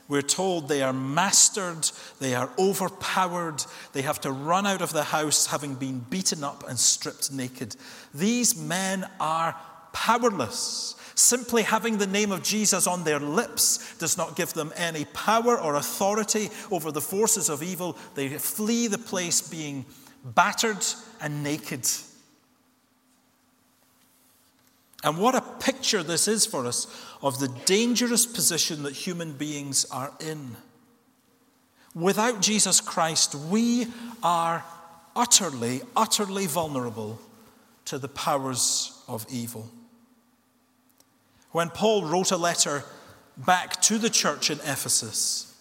we're 0.09 0.23
told 0.23 0.69
they 0.69 0.83
are 0.83 0.93
mastered, 0.93 1.91
they 2.21 2.35
are 2.35 2.51
overpowered, 2.59 3.65
they 3.93 4.03
have 4.03 4.21
to 4.23 4.33
run 4.33 4.67
out 4.67 4.83
of 4.83 4.93
the 4.93 5.05
house 5.05 5.47
having 5.47 5.75
been 5.75 5.99
beaten 5.99 6.45
up 6.45 6.69
and 6.69 6.79
stripped 6.79 7.33
naked. 7.33 7.77
These 8.15 8.57
men 8.57 9.07
are 9.21 9.57
powerless. 9.97 10.95
Simply 11.15 11.63
having 11.63 11.97
the 11.97 12.07
name 12.07 12.31
of 12.31 12.43
Jesus 12.43 12.87
on 12.87 13.05
their 13.05 13.19
lips 13.19 13.97
does 13.97 14.19
not 14.19 14.37
give 14.37 14.53
them 14.53 14.71
any 14.77 15.07
power 15.07 15.59
or 15.59 15.77
authority 15.77 16.51
over 16.71 16.93
the 16.93 17.01
forces 17.01 17.49
of 17.49 17.63
evil. 17.63 17.97
They 18.15 18.29
flee 18.29 18.89
the 18.89 18.99
place 18.99 19.41
being 19.41 19.87
battered 20.23 20.85
and 21.23 21.43
naked. 21.43 21.89
And 25.03 25.17
what 25.17 25.35
a 25.35 25.41
picture 25.41 26.03
this 26.03 26.29
is 26.29 26.45
for 26.45 26.67
us 26.67 26.87
of 27.23 27.39
the 27.39 27.49
dangerous 27.65 28.27
position 28.27 28.83
that 28.83 28.93
human 28.93 29.33
beings 29.33 29.87
are 29.91 30.13
in. 30.21 30.57
Without 31.95 32.43
Jesus 32.43 32.83
Christ, 32.83 33.35
we 33.35 33.87
are 34.23 34.63
utterly, 35.15 35.81
utterly 35.97 36.45
vulnerable 36.45 37.19
to 37.87 37.97
the 37.99 38.09
powers 38.09 39.03
of 39.09 39.25
evil. 39.31 39.71
When 41.57 41.71
Paul 41.71 42.05
wrote 42.05 42.33
a 42.33 42.37
letter 42.37 42.85
back 43.35 43.81
to 43.81 43.97
the 43.97 44.11
church 44.11 44.51
in 44.51 44.59
Ephesus, 44.59 45.59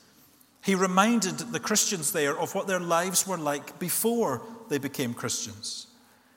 he 0.62 0.76
reminded 0.76 1.38
the 1.38 1.60
Christians 1.62 2.12
there 2.12 2.38
of 2.38 2.54
what 2.54 2.68
their 2.68 2.82
lives 2.82 3.26
were 3.26 3.38
like 3.38 3.80
before 3.80 4.42
they 4.68 4.78
became 4.78 5.14
Christians. 5.14 5.88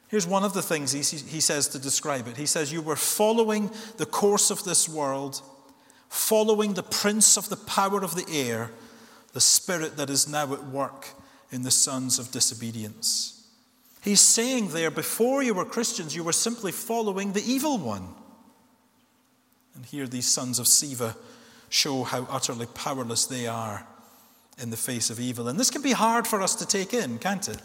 Here's 0.07 0.29
one 0.29 0.45
of 0.45 0.55
the 0.55 0.63
things 0.63 0.93
he, 0.93 1.03
says 1.03 1.67
to 1.71 1.81
describe 1.81 2.29
it. 2.29 2.37
He 2.37 2.47
says, 2.47 2.73
You 2.73 2.81
were 2.81 2.95
following 2.95 3.73
the 3.97 4.07
course 4.07 4.53
of 4.53 4.63
this 4.63 4.89
world, 4.89 5.43
following 6.09 6.75
the 6.75 6.85
prince 6.85 7.37
of 7.37 7.49
the 7.49 7.57
power 7.57 8.05
of 8.05 8.15
the 8.15 8.33
air, 8.33 8.71
the 9.33 9.41
spirit 9.41 9.97
that 9.97 10.09
is 10.09 10.29
now 10.29 10.53
at 10.53 10.67
work 10.67 11.09
in 11.51 11.65
the 11.65 11.73
sons 11.73 12.21
of 12.21 12.31
disobedience. 12.31 13.45
He's 14.03 14.21
saying 14.21 14.69
there, 14.69 14.93
before 14.93 15.43
you 15.43 15.53
were 15.53 15.65
Christians, 15.65 16.15
you 16.15 16.23
were 16.23 16.33
simply 16.33 16.71
following 16.71 17.33
the 17.33 17.43
evil 17.43 17.77
one. 17.77 18.15
And 19.79 19.87
here 19.87 20.09
these 20.09 20.27
sons 20.27 20.59
of 20.59 20.67
Sceva 20.67 21.15
show 21.69 22.03
how 22.03 22.27
utterly 22.29 22.67
powerless 22.67 23.27
they 23.27 23.47
are 23.47 23.87
in 24.61 24.71
the 24.71 24.77
face 24.77 25.09
of 25.09 25.21
evil. 25.21 25.47
And 25.47 25.57
this 25.57 25.71
can 25.71 25.83
be 25.83 25.93
hard 25.93 26.27
for 26.27 26.43
us 26.43 26.57
to 26.57 26.67
take 26.67 26.93
in, 26.93 27.19
can't 27.19 27.49
it? 27.49 27.63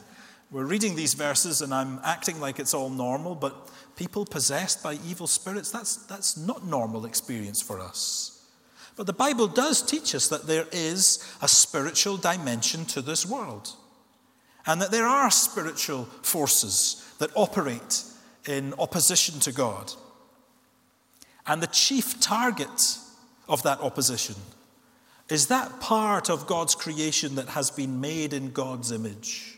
We're 0.51 0.67
reading 0.67 0.95
these 0.95 1.15
verses 1.15 1.63
and 1.63 1.73
I'm 1.73 1.99
acting 2.03 2.39
like 2.39 2.59
it's 2.59 2.75
all 2.75 2.91
normal, 2.91 3.33
but 3.33 3.67
people 3.95 4.27
possessed 4.27 4.83
by 4.83 4.99
evil 5.03 5.25
spirits, 5.25 5.71
that's, 5.71 5.95
that's 6.05 6.37
not 6.37 6.63
normal 6.63 7.07
experience 7.07 7.63
for 7.63 7.79
us. 7.79 8.45
But 8.95 9.07
the 9.07 9.13
Bible 9.13 9.47
does 9.47 9.81
teach 9.81 10.13
us 10.13 10.27
that 10.27 10.45
there 10.45 10.67
is 10.71 11.17
a 11.41 11.47
spiritual 11.47 12.17
dimension 12.17 12.85
to 12.85 13.01
this 13.01 13.25
world, 13.25 13.71
and 14.67 14.79
that 14.83 14.91
there 14.91 15.07
are 15.07 15.31
spiritual 15.31 16.03
forces 16.21 17.11
that 17.17 17.31
operate 17.33 18.03
in 18.47 18.75
opposition 18.77 19.39
to 19.39 19.51
God. 19.51 19.91
And 21.45 21.61
the 21.61 21.67
chief 21.67 22.19
target 22.19 22.97
of 23.49 23.63
that 23.63 23.81
opposition 23.81 24.35
is 25.29 25.47
that 25.47 25.79
part 25.79 26.29
of 26.29 26.47
God's 26.47 26.75
creation 26.75 27.35
that 27.35 27.49
has 27.49 27.71
been 27.71 27.99
made 27.99 28.33
in 28.33 28.51
God's 28.51 28.91
image 28.91 29.57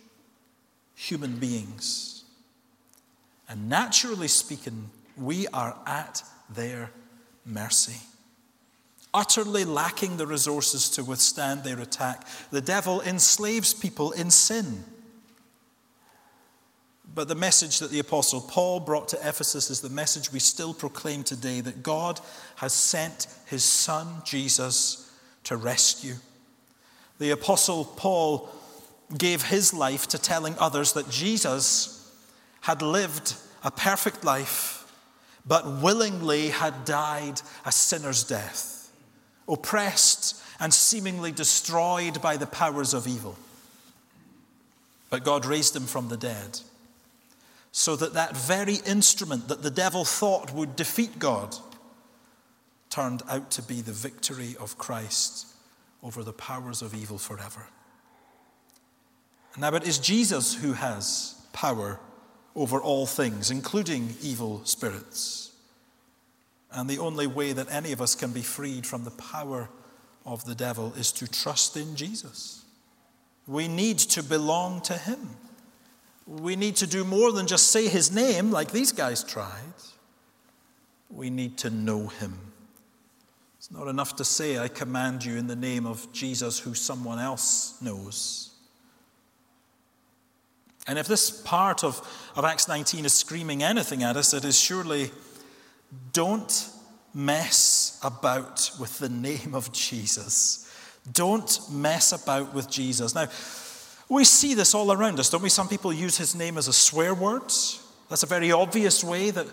human 0.96 1.38
beings. 1.38 2.24
And 3.50 3.70
naturally 3.70 4.28
speaking, 4.28 4.90
we 5.18 5.48
are 5.48 5.78
at 5.86 6.24
their 6.50 6.92
mercy. 7.46 8.02
Utterly 9.14 9.66
lacking 9.66 10.18
the 10.18 10.28
resources 10.28 10.90
to 10.92 11.04
withstand 11.04 11.64
their 11.64 11.80
attack, 11.80 12.28
the 12.52 12.62
devil 12.62 13.02
enslaves 13.02 13.74
people 13.74 14.12
in 14.12 14.32
sin. 14.32 14.84
But 17.16 17.30
the 17.30 17.36
message 17.36 17.80
that 17.80 17.92
the 17.92 18.00
Apostle 18.00 18.42
Paul 18.42 18.82
brought 18.82 19.08
to 19.10 19.28
Ephesus 19.28 19.70
is 19.70 19.80
the 19.80 19.90
message 19.90 20.34
we 20.34 20.40
still 20.40 20.74
proclaim 20.74 21.24
today 21.24 21.62
that 21.62 21.82
God 21.82 22.20
has 22.58 22.74
sent 22.74 23.28
his 23.46 23.64
Son, 23.64 24.22
Jesus, 24.26 25.10
to 25.46 25.56
rescue. 25.56 26.16
The 27.18 27.32
Apostle 27.32 27.86
Paul 27.86 28.50
gave 29.18 29.44
his 29.44 29.74
life 29.74 30.08
to 30.10 30.18
telling 30.18 30.56
others 30.60 30.92
that 30.94 31.10
Jesus 31.10 32.14
had 32.62 32.82
lived 32.82 33.36
a 33.64 33.72
perfect 33.72 34.26
life, 34.26 34.92
but 35.46 35.82
willingly 35.82 36.50
had 36.50 36.84
died 36.84 37.40
a 37.66 37.72
sinner's 37.72 38.26
death, 38.26 38.92
oppressed 39.48 40.42
and 40.60 40.74
seemingly 40.74 41.32
destroyed 41.32 42.22
by 42.22 42.36
the 42.36 42.48
powers 42.48 42.94
of 42.94 43.08
evil. 43.08 43.38
But 45.10 45.24
God 45.24 45.46
raised 45.46 45.74
him 45.74 45.86
from 45.86 46.10
the 46.10 46.18
dead 46.18 46.60
so 47.78 47.98
that 47.98 48.14
that 48.14 48.38
very 48.38 48.76
instrument 48.86 49.50
that 49.50 49.62
the 49.62 49.70
devil 49.70 50.06
thought 50.06 50.54
would 50.54 50.78
defeat 50.78 51.20
God 51.20 51.58
turned 52.90 53.22
out 53.28 53.52
to 53.52 53.62
be 53.62 53.82
the 53.82 53.92
victory 53.92 54.56
of 54.62 54.78
Christ 54.78 55.48
over 56.02 56.24
the 56.24 56.32
powers 56.32 56.82
of 56.82 56.94
evil 56.94 57.18
forever. 57.18 57.68
Now, 59.58 59.76
it 59.76 59.86
is 59.86 60.00
Jesus 60.00 60.56
who 60.56 60.72
has 60.72 61.36
power 61.52 62.00
over 62.56 62.80
all 62.80 63.06
things, 63.06 63.52
including 63.52 64.16
evil 64.22 64.64
spirits. 64.64 65.52
And 66.72 66.90
the 66.90 67.00
only 67.00 67.28
way 67.28 67.52
that 67.52 67.70
any 67.70 67.92
of 67.92 68.02
us 68.02 68.16
can 68.16 68.32
be 68.32 68.42
freed 68.42 68.88
from 68.88 69.04
the 69.04 69.12
power 69.12 69.68
of 70.26 70.46
the 70.46 70.56
devil 70.56 70.94
is 70.96 71.12
to 71.12 71.28
trust 71.28 71.76
in 71.76 71.98
Jesus. 71.98 72.64
We 73.46 73.68
need 73.68 73.98
to 74.00 74.24
belong 74.24 74.80
to 74.84 74.94
him. 74.94 75.36
We 76.28 76.56
need 76.56 76.76
to 76.78 76.88
do 76.88 77.04
more 77.04 77.32
than 77.32 77.48
just 77.48 77.68
say 77.68 77.88
his 77.88 78.14
name 78.14 78.52
like 78.52 78.72
these 78.72 78.92
guys 78.92 79.24
tried. 79.24 79.74
We 81.10 81.30
need 81.30 81.58
to 81.60 81.70
know 81.70 82.08
him. 82.08 82.40
It's 83.58 83.72
not 83.72 83.88
enough 83.88 84.16
to 84.18 84.26
say, 84.26 84.60
I 84.60 84.68
command 84.68 85.26
you 85.26 85.38
in 85.38 85.48
the 85.48 85.56
name 85.56 85.86
of 85.86 86.12
Jesus, 86.12 86.60
who 86.60 86.74
someone 86.74 87.20
else 87.20 87.82
knows. 87.82 88.52
And 90.88 91.00
if 91.00 91.08
this 91.08 91.32
part 91.32 91.84
of, 91.84 91.98
of 92.36 92.46
Acts 92.46 92.68
19 92.68 93.06
is 93.06 93.14
screaming 93.14 93.64
anything 93.64 94.04
at 94.04 94.18
us, 94.18 94.34
it 94.34 94.46
is 94.46 94.60
surely 94.60 95.12
don't 96.14 96.70
mess 97.14 98.00
about 98.04 98.70
with 98.80 99.00
the 99.00 99.10
name 99.10 99.56
of 99.56 99.72
Jesus. 99.72 100.72
Don't 101.12 101.60
mess 101.72 102.12
about 102.12 102.54
with 102.54 102.70
Jesus. 102.70 103.16
Now, 103.16 103.28
we 104.10 104.24
see 104.24 104.54
this 104.54 104.76
all 104.76 104.92
around 104.92 105.20
us, 105.20 105.30
don't 105.30 105.42
we? 105.42 105.50
Some 105.50 105.68
people 105.68 105.92
use 105.92 106.18
his 106.18 106.36
name 106.36 106.58
as 106.58 106.68
a 106.68 106.74
swear 106.74 107.14
word. 107.14 107.52
That's 108.10 108.24
a 108.24 108.28
very 108.28 108.52
obvious 108.52 109.04
way 109.04 109.32
that, 109.32 109.48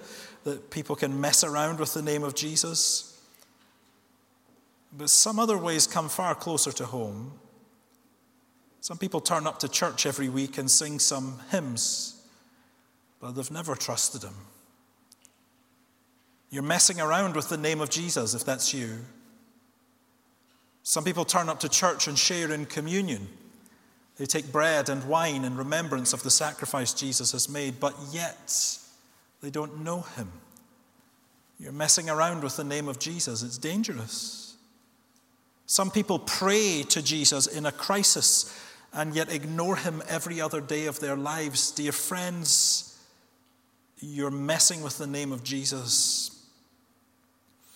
that 0.44 0.70
people 0.70 0.94
can 0.94 1.20
mess 1.20 1.42
around 1.42 1.78
with 1.78 1.94
the 1.94 2.02
name 2.02 2.22
of 2.22 2.34
Jesus. 2.34 3.20
But 4.96 5.08
some 5.08 5.38
other 5.38 5.56
ways 5.56 5.86
come 5.86 6.10
far 6.10 6.34
closer 6.34 6.70
to 6.72 6.84
home. 6.84 7.32
Some 8.82 8.98
people 8.98 9.20
turn 9.20 9.46
up 9.46 9.58
to 9.60 9.68
church 9.68 10.04
every 10.04 10.28
week 10.28 10.58
and 10.58 10.70
sing 10.70 10.98
some 10.98 11.38
hymns, 11.50 12.20
but 13.20 13.32
they've 13.32 13.50
never 13.50 13.74
trusted 13.74 14.22
him. 14.22 14.34
You're 16.50 16.62
messing 16.62 17.00
around 17.00 17.36
with 17.36 17.48
the 17.48 17.56
name 17.56 17.80
of 17.80 17.88
Jesus 17.88 18.34
if 18.34 18.44
that's 18.44 18.74
you. 18.74 18.98
Some 20.82 21.04
people 21.04 21.24
turn 21.24 21.48
up 21.48 21.60
to 21.60 21.68
church 21.68 22.08
and 22.08 22.18
share 22.18 22.52
in 22.52 22.66
communion 22.66 23.28
they 24.22 24.26
take 24.26 24.52
bread 24.52 24.88
and 24.88 25.02
wine 25.08 25.44
in 25.44 25.56
remembrance 25.56 26.12
of 26.12 26.22
the 26.22 26.30
sacrifice 26.30 26.94
Jesus 26.94 27.32
has 27.32 27.48
made, 27.48 27.80
but 27.80 27.92
yet 28.12 28.78
they 29.40 29.50
don't 29.50 29.82
know 29.82 30.02
him. 30.02 30.30
You're 31.58 31.72
messing 31.72 32.08
around 32.08 32.44
with 32.44 32.56
the 32.56 32.62
name 32.62 32.86
of 32.86 33.00
Jesus, 33.00 33.42
it's 33.42 33.58
dangerous. 33.58 34.54
Some 35.66 35.90
people 35.90 36.20
pray 36.20 36.84
to 36.90 37.02
Jesus 37.02 37.48
in 37.48 37.66
a 37.66 37.72
crisis 37.72 38.56
and 38.92 39.12
yet 39.12 39.28
ignore 39.28 39.74
him 39.74 40.04
every 40.08 40.40
other 40.40 40.60
day 40.60 40.86
of 40.86 41.00
their 41.00 41.16
lives. 41.16 41.72
Dear 41.72 41.90
friends, 41.90 42.96
you're 43.98 44.30
messing 44.30 44.84
with 44.84 44.98
the 44.98 45.06
name 45.08 45.32
of 45.32 45.42
Jesus. 45.42 46.46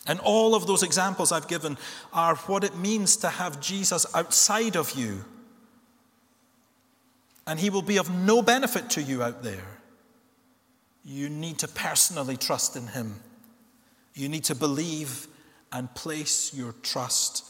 And 0.07 0.21
all 0.21 0.55
of 0.55 0.69
those 0.69 0.85
examples 0.85 1.33
I've 1.33 1.49
given 1.49 1.77
are 2.13 2.37
what 2.37 2.63
it 2.63 2.77
means 2.77 3.17
to 3.17 3.31
have 3.31 3.61
Jesus 3.61 4.07
outside 4.15 4.77
of 4.77 4.93
you 4.93 5.25
and 7.47 7.61
he 7.61 7.71
will 7.71 7.83
be 7.83 7.99
of 7.99 8.11
no 8.11 8.43
benefit 8.43 8.91
to 8.91 9.03
you 9.03 9.23
out 9.23 9.43
there. 9.43 9.79
You 11.05 11.29
need 11.29 11.59
to 11.59 11.69
personally 11.69 12.37
trust 12.37 12.77
in 12.77 12.89
him. 12.89 13.21
You 14.15 14.29
need 14.29 14.45
to 14.45 14.55
believe 14.55 15.29
and 15.73 15.93
place 15.95 16.53
your 16.55 16.75
trust 16.83 17.45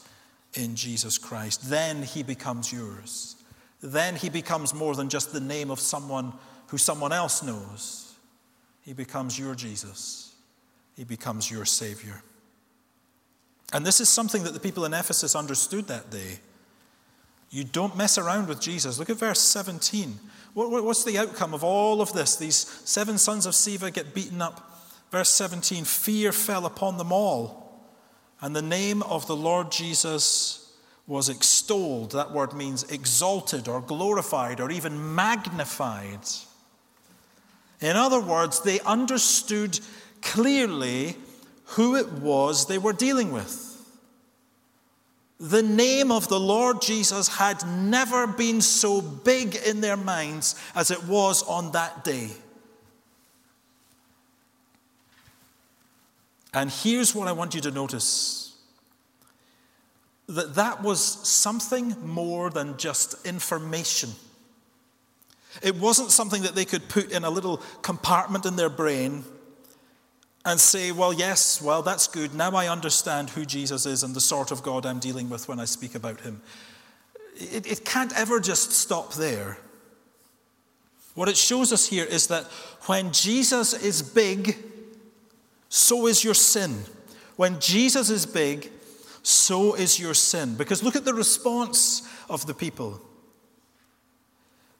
in 0.53 0.75
Jesus 0.75 1.17
Christ. 1.17 1.69
Then 1.69 2.03
he 2.03 2.23
becomes 2.23 2.71
yours. 2.71 3.35
Then 3.81 4.15
he 4.15 4.29
becomes 4.29 4.73
more 4.73 4.95
than 4.95 5.09
just 5.09 5.33
the 5.33 5.39
name 5.39 5.71
of 5.71 5.79
someone 5.79 6.33
who 6.67 6.77
someone 6.77 7.13
else 7.13 7.41
knows. 7.41 8.15
He 8.81 8.93
becomes 8.93 9.37
your 9.37 9.55
Jesus. 9.55 10.35
He 10.95 11.03
becomes 11.03 11.49
your 11.49 11.65
Savior. 11.65 12.21
And 13.73 13.85
this 13.85 13.99
is 13.99 14.09
something 14.09 14.43
that 14.43 14.53
the 14.53 14.59
people 14.59 14.85
in 14.85 14.93
Ephesus 14.93 15.35
understood 15.35 15.87
that 15.87 16.09
day. 16.09 16.39
You 17.49 17.63
don't 17.63 17.97
mess 17.97 18.17
around 18.17 18.47
with 18.47 18.59
Jesus. 18.59 18.99
Look 18.99 19.09
at 19.09 19.17
verse 19.17 19.39
17. 19.39 20.19
What's 20.53 21.03
the 21.03 21.17
outcome 21.17 21.53
of 21.53 21.63
all 21.63 22.01
of 22.01 22.13
this? 22.13 22.35
These 22.35 22.55
seven 22.55 23.17
sons 23.17 23.45
of 23.45 23.53
Sceva 23.53 23.93
get 23.93 24.13
beaten 24.13 24.41
up. 24.41 24.81
Verse 25.11 25.29
17 25.29 25.85
Fear 25.85 26.31
fell 26.31 26.65
upon 26.65 26.97
them 26.97 27.11
all, 27.11 27.81
and 28.41 28.55
the 28.55 28.61
name 28.61 29.03
of 29.03 29.27
the 29.27 29.35
Lord 29.35 29.71
Jesus 29.71 30.73
was 31.05 31.29
extolled. 31.29 32.11
That 32.11 32.31
word 32.31 32.53
means 32.53 32.83
exalted 32.91 33.67
or 33.67 33.81
glorified 33.81 34.59
or 34.59 34.69
even 34.71 35.15
magnified. 35.15 36.19
In 37.79 37.95
other 37.95 38.19
words, 38.19 38.61
they 38.61 38.79
understood 38.81 39.79
clearly 40.21 41.15
who 41.71 41.95
it 41.95 42.11
was 42.11 42.65
they 42.65 42.77
were 42.77 42.93
dealing 42.93 43.31
with. 43.31 43.66
The 45.39 45.61
name 45.61 46.11
of 46.11 46.27
the 46.29 46.39
Lord 46.39 46.81
Jesus 46.81 47.27
had 47.27 47.65
never 47.67 48.25
been 48.25 48.59
so 48.59 49.01
big 49.01 49.55
in 49.55 49.81
their 49.81 49.97
minds 49.97 50.55
as 50.73 50.89
it 50.89 51.03
was 51.03 51.43
on 51.43 51.73
that 51.73 52.03
day. 52.03 52.31
And 56.53 56.71
here's 56.71 57.13
what 57.13 57.27
I 57.27 57.33
want 57.33 57.53
you 57.53 57.61
to 57.61 57.71
notice 57.71 58.55
that 60.27 60.55
that 60.55 60.81
was 60.81 60.99
something 60.99 61.95
more 62.03 62.49
than 62.49 62.77
just 62.77 63.25
information. 63.25 64.09
It 65.61 65.75
wasn't 65.75 66.11
something 66.11 66.41
that 66.41 66.55
they 66.55 66.65
could 66.65 66.89
put 66.89 67.11
in 67.11 67.23
a 67.23 67.29
little 67.29 67.57
compartment 67.81 68.45
in 68.45 68.55
their 68.55 68.69
brain 68.69 69.23
and 70.47 70.61
say, 70.61 70.93
well, 70.93 71.11
yes, 71.11 71.61
well, 71.61 71.81
that's 71.81 72.07
good. 72.07 72.33
Now 72.33 72.51
I 72.51 72.69
understand 72.69 73.31
who 73.31 73.45
Jesus 73.45 73.85
is 73.85 74.01
and 74.01 74.15
the 74.15 74.21
sort 74.21 74.49
of 74.49 74.63
God 74.63 74.85
I'm 74.85 74.97
dealing 74.97 75.29
with 75.29 75.49
when 75.49 75.59
I 75.59 75.65
speak 75.65 75.93
about 75.93 76.21
him. 76.21 76.41
it, 77.35 77.69
it 77.69 77.83
can't 77.83 78.17
ever 78.17 78.39
just 78.39 78.71
stop 78.71 79.15
there. 79.15 79.57
What 81.15 81.27
it 81.27 81.35
shows 81.35 81.73
us 81.73 81.89
here 81.89 82.05
is 82.05 82.27
that 82.27 82.45
when 82.85 83.11
Jesus 83.11 83.73
is 83.73 84.01
big, 84.01 84.55
so 85.67 86.07
is 86.07 86.23
your 86.23 86.33
sin. 86.33 86.77
When 87.35 87.59
Jesus 87.59 88.09
is 88.09 88.25
big, 88.25 88.71
so 89.23 89.73
is 89.73 89.99
your 89.99 90.13
sin. 90.13 90.55
Because 90.55 90.81
look 90.81 90.95
at 90.95 91.03
the 91.03 91.13
response 91.13 92.07
of 92.29 92.45
the 92.45 92.53
people. 92.53 93.01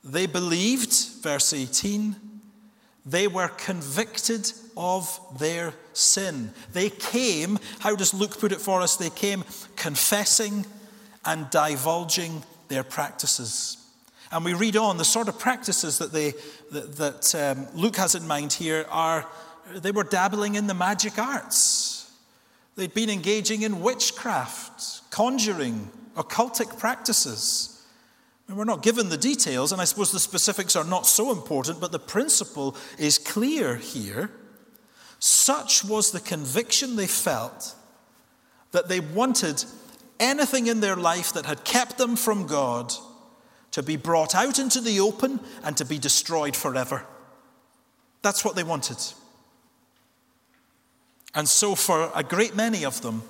They 0.01 0.27
believed, 0.27 0.93
verse 1.21 1.51
18, 1.51 2.15
they 3.05 3.27
were 3.27 3.49
convicted 3.49 4.53
of 4.77 5.19
their 5.37 5.73
sin. 5.93 6.53
They 6.71 6.89
came, 6.89 7.59
how 7.79 7.95
does 7.95 8.13
Luke 8.13 8.39
put 8.39 8.51
it 8.51 8.61
for 8.61 8.81
us? 8.81 8.95
They 8.95 9.09
came 9.09 9.43
confessing 9.75 10.65
and 11.25 11.49
divulging 11.49 12.43
their 12.69 12.83
practices. 12.83 13.77
And 14.31 14.45
we 14.45 14.53
read 14.53 14.77
on 14.77 14.97
the 14.97 15.05
sort 15.05 15.27
of 15.27 15.39
practices 15.39 15.97
that, 15.97 16.11
they, 16.11 16.33
that, 16.71 16.95
that 16.97 17.35
um, 17.35 17.67
Luke 17.73 17.95
has 17.95 18.13
in 18.15 18.27
mind 18.27 18.53
here 18.53 18.85
are 18.89 19.27
they 19.73 19.91
were 19.91 20.03
dabbling 20.03 20.55
in 20.55 20.67
the 20.67 20.73
magic 20.73 21.17
arts. 21.17 22.09
They'd 22.75 22.93
been 22.93 23.09
engaging 23.09 23.63
in 23.63 23.81
witchcraft, 23.81 25.09
conjuring, 25.09 25.89
occultic 26.15 26.77
practices. 26.77 27.85
And 28.47 28.57
we're 28.57 28.63
not 28.63 28.81
given 28.81 29.09
the 29.09 29.17
details, 29.17 29.71
and 29.71 29.81
I 29.81 29.85
suppose 29.85 30.11
the 30.11 30.19
specifics 30.19 30.75
are 30.75 30.85
not 30.85 31.05
so 31.05 31.31
important, 31.31 31.81
but 31.81 31.91
the 31.91 31.99
principle 31.99 32.77
is 32.97 33.17
clear 33.17 33.75
here. 33.75 34.29
Such 35.19 35.83
was 35.83 36.11
the 36.11 36.19
conviction 36.19 36.95
they 36.95 37.07
felt 37.07 37.75
that 38.71 38.87
they 38.87 38.99
wanted 38.99 39.63
anything 40.19 40.67
in 40.67 40.79
their 40.79 40.95
life 40.95 41.33
that 41.33 41.45
had 41.45 41.63
kept 41.63 41.97
them 41.97 42.15
from 42.15 42.47
God 42.47 42.93
to 43.71 43.83
be 43.83 43.95
brought 43.95 44.35
out 44.35 44.59
into 44.59 44.81
the 44.81 44.99
open 44.99 45.39
and 45.63 45.75
to 45.77 45.85
be 45.85 45.99
destroyed 45.99 46.55
forever. 46.55 47.05
That's 48.21 48.43
what 48.43 48.55
they 48.55 48.63
wanted. 48.63 48.97
And 51.35 51.47
so, 51.47 51.75
for 51.75 52.11
a 52.15 52.23
great 52.23 52.55
many 52.55 52.83
of 52.83 53.01
them, 53.01 53.21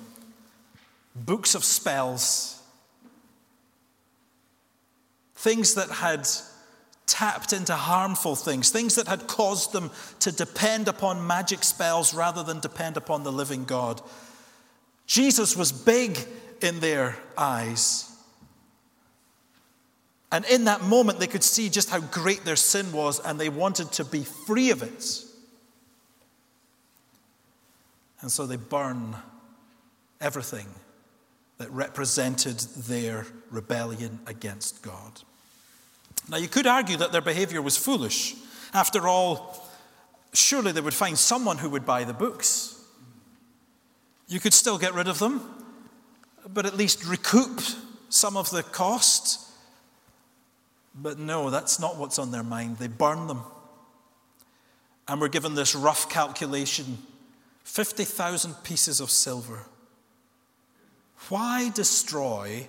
books 1.14 1.54
of 1.54 1.64
spells, 1.64 2.62
things 5.34 5.74
that 5.74 5.90
had 5.90 6.26
tapped 7.08 7.52
into 7.52 7.74
harmful 7.74 8.36
things, 8.36 8.70
things 8.70 8.94
that 8.94 9.08
had 9.08 9.26
caused 9.26 9.72
them 9.72 9.90
to 10.20 10.30
depend 10.30 10.86
upon 10.86 11.26
magic 11.26 11.64
spells 11.64 12.14
rather 12.14 12.44
than 12.44 12.60
depend 12.60 12.96
upon 12.96 13.24
the 13.24 13.32
living 13.32 13.64
God. 13.64 14.00
Jesus 15.06 15.56
was 15.56 15.72
big 15.72 16.18
in 16.60 16.78
their 16.80 17.16
eyes. 17.36 18.04
And 20.30 20.44
in 20.44 20.64
that 20.64 20.82
moment, 20.82 21.18
they 21.18 21.26
could 21.26 21.42
see 21.42 21.70
just 21.70 21.88
how 21.88 22.00
great 22.00 22.44
their 22.44 22.56
sin 22.56 22.92
was, 22.92 23.18
and 23.18 23.40
they 23.40 23.48
wanted 23.48 23.90
to 23.92 24.04
be 24.04 24.22
free 24.22 24.70
of 24.70 24.82
it. 24.82 25.24
And 28.20 28.30
so 28.30 28.46
they 28.46 28.56
burn 28.56 29.16
everything 30.20 30.66
that 31.56 31.70
represented 31.70 32.58
their 32.58 33.26
rebellion 33.50 34.18
against 34.26 34.82
God. 34.82 35.22
Now, 36.28 36.36
you 36.36 36.48
could 36.48 36.66
argue 36.66 36.96
that 36.98 37.12
their 37.12 37.22
behavior 37.22 37.62
was 37.62 37.76
foolish. 37.76 38.34
After 38.74 39.08
all, 39.08 39.66
surely 40.34 40.72
they 40.72 40.80
would 40.80 40.94
find 40.94 41.18
someone 41.18 41.58
who 41.58 41.70
would 41.70 41.86
buy 41.86 42.04
the 42.04 42.12
books. 42.12 42.74
You 44.28 44.40
could 44.40 44.52
still 44.52 44.76
get 44.76 44.92
rid 44.92 45.08
of 45.08 45.18
them, 45.18 45.40
but 46.46 46.66
at 46.66 46.76
least 46.76 47.04
recoup 47.06 47.62
some 48.10 48.36
of 48.36 48.50
the 48.50 48.62
cost. 48.62 49.40
But 50.94 51.18
no, 51.18 51.48
that's 51.48 51.80
not 51.80 51.96
what's 51.96 52.18
on 52.18 52.30
their 52.30 52.42
mind. 52.42 52.76
They 52.76 52.88
burn 52.88 53.26
them. 53.26 53.42
And 55.06 55.20
we're 55.20 55.28
given 55.28 55.54
this 55.54 55.74
rough 55.74 56.10
calculation 56.10 56.98
50,000 57.64 58.54
pieces 58.64 59.00
of 59.00 59.10
silver. 59.10 59.66
Why 61.28 61.70
destroy 61.70 62.68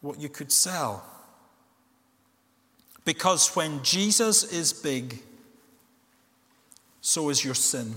what 0.00 0.20
you 0.20 0.28
could 0.28 0.52
sell? 0.52 1.04
Because 3.04 3.54
when 3.54 3.82
Jesus 3.82 4.44
is 4.44 4.72
big, 4.72 5.22
so 7.00 7.28
is 7.28 7.44
your 7.44 7.54
sin. 7.54 7.94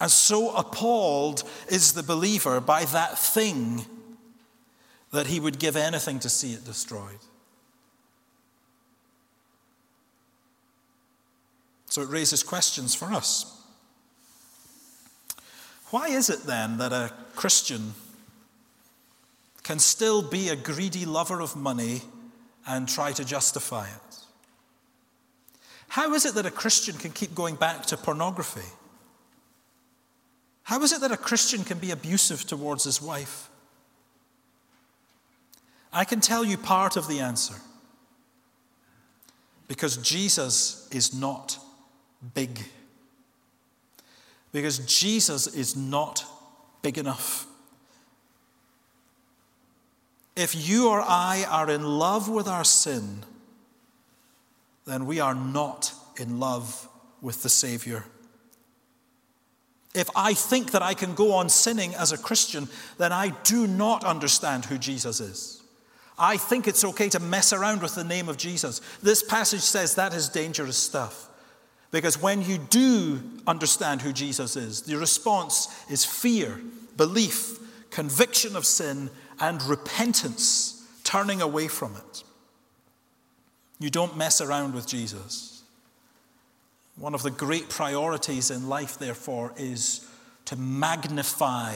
And 0.00 0.10
so 0.10 0.54
appalled 0.54 1.42
is 1.68 1.92
the 1.92 2.02
believer 2.02 2.60
by 2.60 2.84
that 2.86 3.18
thing 3.18 3.84
that 5.10 5.26
he 5.26 5.40
would 5.40 5.58
give 5.58 5.76
anything 5.76 6.18
to 6.20 6.28
see 6.28 6.52
it 6.52 6.64
destroyed. 6.64 7.18
So 11.88 12.02
it 12.02 12.08
raises 12.10 12.42
questions 12.42 12.94
for 12.94 13.06
us. 13.06 13.52
Why 15.90 16.08
is 16.08 16.28
it 16.28 16.42
then 16.42 16.78
that 16.78 16.92
a 16.92 17.12
Christian 17.34 17.94
can 19.62 19.78
still 19.78 20.20
be 20.20 20.48
a 20.48 20.56
greedy 20.56 21.06
lover 21.06 21.40
of 21.40 21.56
money 21.56 22.02
and 22.66 22.88
try 22.88 23.12
to 23.12 23.24
justify 23.24 23.86
it? 23.86 24.16
How 25.88 26.12
is 26.14 26.26
it 26.26 26.34
that 26.34 26.46
a 26.46 26.50
Christian 26.50 26.96
can 26.96 27.12
keep 27.12 27.34
going 27.34 27.54
back 27.54 27.86
to 27.86 27.96
pornography? 27.96 28.68
How 30.64 30.82
is 30.82 30.92
it 30.92 31.00
that 31.00 31.12
a 31.12 31.16
Christian 31.16 31.62
can 31.62 31.78
be 31.78 31.92
abusive 31.92 32.44
towards 32.44 32.84
his 32.84 33.00
wife? 33.00 33.48
I 35.92 36.04
can 36.04 36.20
tell 36.20 36.44
you 36.44 36.58
part 36.58 36.96
of 36.96 37.08
the 37.08 37.20
answer. 37.20 37.54
Because 39.68 39.96
Jesus 39.96 40.88
is 40.92 41.14
not 41.14 41.58
big. 42.34 42.60
Because 44.52 44.78
Jesus 44.80 45.46
is 45.46 45.76
not 45.76 46.24
big 46.82 46.98
enough. 46.98 47.46
If 50.36 50.68
you 50.68 50.88
or 50.88 51.00
I 51.00 51.46
are 51.48 51.70
in 51.70 51.82
love 51.82 52.28
with 52.28 52.46
our 52.46 52.64
sin, 52.64 53.24
then 54.84 55.06
we 55.06 55.18
are 55.18 55.34
not 55.34 55.92
in 56.20 56.38
love 56.38 56.88
with 57.22 57.42
the 57.42 57.48
Savior. 57.48 58.04
If 59.94 60.10
I 60.14 60.34
think 60.34 60.72
that 60.72 60.82
I 60.82 60.92
can 60.92 61.14
go 61.14 61.32
on 61.32 61.48
sinning 61.48 61.94
as 61.94 62.12
a 62.12 62.18
Christian, 62.18 62.68
then 62.98 63.12
I 63.12 63.30
do 63.44 63.66
not 63.66 64.04
understand 64.04 64.66
who 64.66 64.76
Jesus 64.76 65.20
is. 65.20 65.62
I 66.18 66.36
think 66.36 66.68
it's 66.68 66.84
okay 66.84 67.08
to 67.10 67.20
mess 67.20 67.52
around 67.52 67.80
with 67.80 67.94
the 67.94 68.04
name 68.04 68.28
of 68.28 68.36
Jesus. 68.36 68.80
This 69.02 69.22
passage 69.22 69.60
says 69.60 69.94
that 69.94 70.14
is 70.14 70.28
dangerous 70.28 70.76
stuff. 70.76 71.28
Because 71.90 72.20
when 72.20 72.42
you 72.42 72.58
do 72.58 73.22
understand 73.46 74.02
who 74.02 74.12
Jesus 74.12 74.56
is, 74.56 74.82
the 74.82 74.98
response 74.98 75.68
is 75.88 76.04
fear, 76.04 76.60
belief, 76.96 77.58
conviction 77.90 78.56
of 78.56 78.66
sin, 78.66 79.08
and 79.40 79.62
repentance, 79.62 80.86
turning 81.04 81.42
away 81.42 81.68
from 81.68 81.96
it. 81.96 82.24
You 83.78 83.90
don't 83.90 84.16
mess 84.16 84.40
around 84.40 84.74
with 84.74 84.86
Jesus. 84.86 85.62
One 86.96 87.14
of 87.14 87.22
the 87.22 87.30
great 87.30 87.68
priorities 87.68 88.50
in 88.50 88.68
life, 88.68 88.98
therefore, 88.98 89.52
is 89.56 90.08
to 90.46 90.56
magnify 90.56 91.74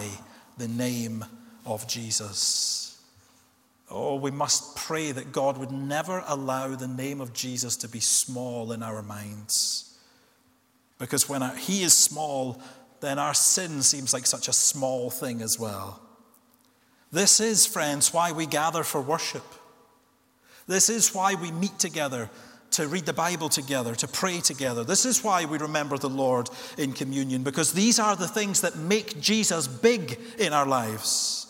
the 0.56 0.68
name 0.68 1.24
of 1.66 1.86
Jesus. 1.86 3.02
Oh, 3.90 4.14
we 4.14 4.30
must 4.30 4.76
pray 4.76 5.12
that 5.12 5.32
God 5.32 5.58
would 5.58 5.72
never 5.72 6.22
allow 6.26 6.68
the 6.68 6.88
name 6.88 7.20
of 7.20 7.34
Jesus 7.34 7.76
to 7.78 7.88
be 7.88 8.00
small 8.00 8.72
in 8.72 8.82
our 8.82 9.02
minds. 9.02 9.98
Because 10.98 11.28
when 11.28 11.42
He 11.56 11.82
is 11.82 11.92
small, 11.92 12.62
then 13.00 13.18
our 13.18 13.34
sin 13.34 13.82
seems 13.82 14.14
like 14.14 14.26
such 14.26 14.48
a 14.48 14.52
small 14.52 15.10
thing 15.10 15.42
as 15.42 15.58
well. 15.58 16.00
This 17.12 17.40
is, 17.40 17.66
friends, 17.66 18.12
why 18.12 18.32
we 18.32 18.46
gather 18.46 18.84
for 18.84 19.00
worship. 19.00 19.44
This 20.66 20.88
is 20.88 21.14
why 21.14 21.34
we 21.34 21.50
meet 21.50 21.78
together 21.78 22.30
to 22.72 22.86
read 22.86 23.04
the 23.04 23.12
Bible 23.12 23.48
together, 23.48 23.96
to 23.96 24.06
pray 24.06 24.38
together. 24.38 24.84
This 24.84 25.04
is 25.04 25.24
why 25.24 25.44
we 25.44 25.58
remember 25.58 25.98
the 25.98 26.08
Lord 26.08 26.48
in 26.78 26.92
communion, 26.92 27.42
because 27.42 27.72
these 27.72 27.98
are 27.98 28.14
the 28.14 28.28
things 28.28 28.60
that 28.60 28.76
make 28.76 29.20
Jesus 29.20 29.66
big 29.66 30.20
in 30.38 30.52
our 30.52 30.66
lives. 30.66 31.48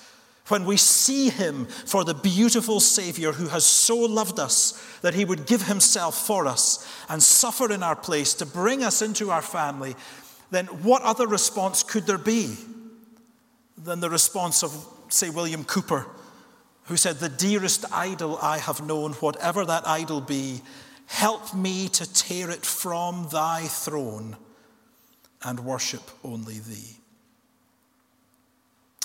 When 0.48 0.64
we 0.64 0.78
see 0.78 1.28
him 1.28 1.66
for 1.66 2.04
the 2.04 2.14
beautiful 2.14 2.80
Savior 2.80 3.32
who 3.32 3.48
has 3.48 3.64
so 3.64 3.96
loved 3.96 4.40
us 4.40 4.82
that 5.02 5.14
he 5.14 5.26
would 5.26 5.46
give 5.46 5.62
himself 5.62 6.26
for 6.26 6.46
us 6.46 6.90
and 7.08 7.22
suffer 7.22 7.70
in 7.70 7.82
our 7.82 7.94
place 7.94 8.32
to 8.34 8.46
bring 8.46 8.82
us 8.82 9.02
into 9.02 9.30
our 9.30 9.42
family, 9.42 9.94
then 10.50 10.66
what 10.66 11.02
other 11.02 11.26
response 11.26 11.82
could 11.82 12.06
there 12.06 12.18
be 12.18 12.56
than 13.76 14.00
the 14.00 14.10
response 14.10 14.64
of, 14.64 14.86
say, 15.12 15.30
William 15.30 15.64
Cowper, 15.64 16.06
who 16.84 16.96
said, 16.96 17.16
The 17.16 17.28
dearest 17.28 17.84
idol 17.92 18.38
I 18.40 18.58
have 18.58 18.84
known, 18.84 19.12
whatever 19.14 19.64
that 19.64 19.86
idol 19.86 20.20
be, 20.20 20.62
Help 21.10 21.52
me 21.52 21.88
to 21.88 22.10
tear 22.12 22.50
it 22.50 22.64
from 22.64 23.26
thy 23.32 23.62
throne 23.66 24.36
and 25.42 25.58
worship 25.58 26.08
only 26.22 26.60
thee. 26.60 26.98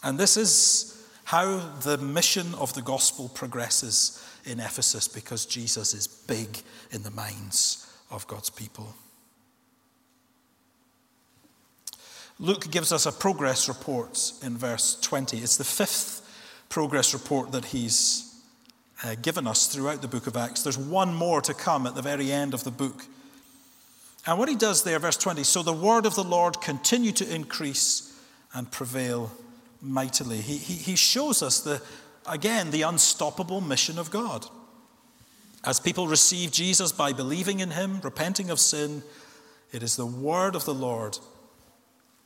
And 0.04 0.20
this 0.20 0.38
is 0.38 1.04
how 1.24 1.58
the 1.82 1.98
mission 1.98 2.54
of 2.60 2.72
the 2.76 2.84
gospel 2.84 3.28
progresses 3.30 4.24
in 4.46 4.60
Ephesus 4.60 5.08
because 5.08 5.48
Jesus 5.48 5.96
is 5.96 6.06
big 6.06 6.60
in 6.92 7.02
the 7.02 7.10
minds 7.10 7.92
of 8.12 8.28
God's 8.28 8.52
people. 8.52 8.94
Luke 12.40 12.70
gives 12.70 12.92
us 12.92 13.06
a 13.06 13.12
progress 13.12 13.70
report 13.70 14.34
in 14.44 14.58
verse 14.58 15.00
20. 15.00 15.38
It's 15.38 15.56
the 15.56 15.64
fifth 15.64 16.22
progress 16.68 17.14
report 17.14 17.54
that 17.54 17.66
he's 17.66 18.42
uh, 19.04 19.16
given 19.22 19.48
us 19.48 19.68
throughout 19.68 20.02
the 20.02 20.08
book 20.08 20.28
of 20.28 20.36
Acts. 20.36 20.64
There's 20.64 20.78
one 20.78 21.14
more 21.14 21.42
to 21.42 21.54
come 21.54 21.88
at 21.88 21.96
the 21.96 22.02
very 22.02 22.32
end 22.32 22.54
of 22.54 22.66
the 22.66 22.72
book. 22.72 23.06
And 24.28 24.38
what 24.38 24.50
he 24.50 24.56
does 24.56 24.84
there, 24.84 25.00
verse 25.00 25.18
20 25.18 25.44
so 25.44 25.64
the 25.64 25.72
word 25.72 26.06
of 26.06 26.16
the 26.16 26.24
Lord 26.24 26.60
continued 26.60 27.16
to 27.18 27.34
increase 27.34 28.20
and 28.54 28.70
prevail 28.70 29.32
mightily. 29.82 30.42
He, 30.42 30.58
he, 30.58 30.74
he 30.74 30.96
shows 30.98 31.42
us, 31.42 31.62
the, 31.62 31.82
again, 32.28 32.72
the 32.72 32.82
unstoppable 32.82 33.62
mission 33.62 33.98
of 33.98 34.12
God. 34.12 34.46
As 35.64 35.80
people 35.80 36.08
receive 36.08 36.52
Jesus 36.52 36.92
by 36.92 37.14
believing 37.14 37.60
in 37.60 37.72
him, 37.72 38.02
repenting 38.02 38.50
of 38.50 38.60
sin, 38.60 39.04
it 39.72 39.84
is 39.84 39.96
the 39.96 40.06
word 40.06 40.56
of 40.56 40.66
the 40.66 40.74
Lord 40.74 41.18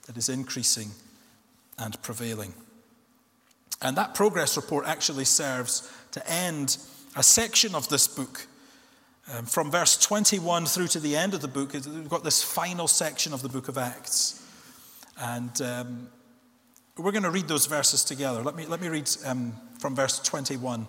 that 0.10 0.18
is 0.18 0.28
increasing 0.28 0.90
and 1.78 2.02
prevailing. 2.02 2.52
And 3.80 3.96
that 3.96 4.16
progress 4.16 4.58
report 4.58 4.88
actually 4.88 5.26
serves 5.26 5.88
to 6.14 6.28
end 6.28 6.80
a 7.16 7.22
section 7.22 7.76
of 7.76 7.88
this 7.90 8.08
book. 8.08 8.48
Um, 9.32 9.46
from 9.46 9.70
verse 9.70 9.98
21 9.98 10.66
through 10.66 10.88
to 10.88 11.00
the 11.00 11.16
end 11.16 11.36
of 11.36 11.42
the 11.42 11.48
book, 11.48 11.74
we've 11.74 12.10
got 12.10 12.24
this 12.24 12.42
final 12.42 12.88
section 12.88 13.34
of 13.34 13.44
the 13.44 13.50
book 13.50 13.68
of 13.68 13.78
Acts. 13.78 14.44
And 15.22 15.62
um, 15.62 16.08
we're 16.98 17.12
going 17.12 17.22
to 17.22 17.30
read 17.30 17.48
those 17.48 17.68
verses 17.68 18.04
together. 18.04 18.42
Let 18.42 18.56
me, 18.56 18.66
let 18.66 18.82
me 18.82 18.88
read 18.88 19.08
um, 19.28 19.54
from 19.78 19.96
verse 19.96 20.18
21 20.18 20.88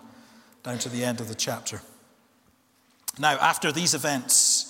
down 0.63 0.79
to 0.79 0.89
the 0.89 1.03
end 1.03 1.21
of 1.21 1.27
the 1.27 1.35
chapter. 1.35 1.79
Now, 3.19 3.37
after 3.37 3.71
these 3.71 3.93
events, 3.93 4.60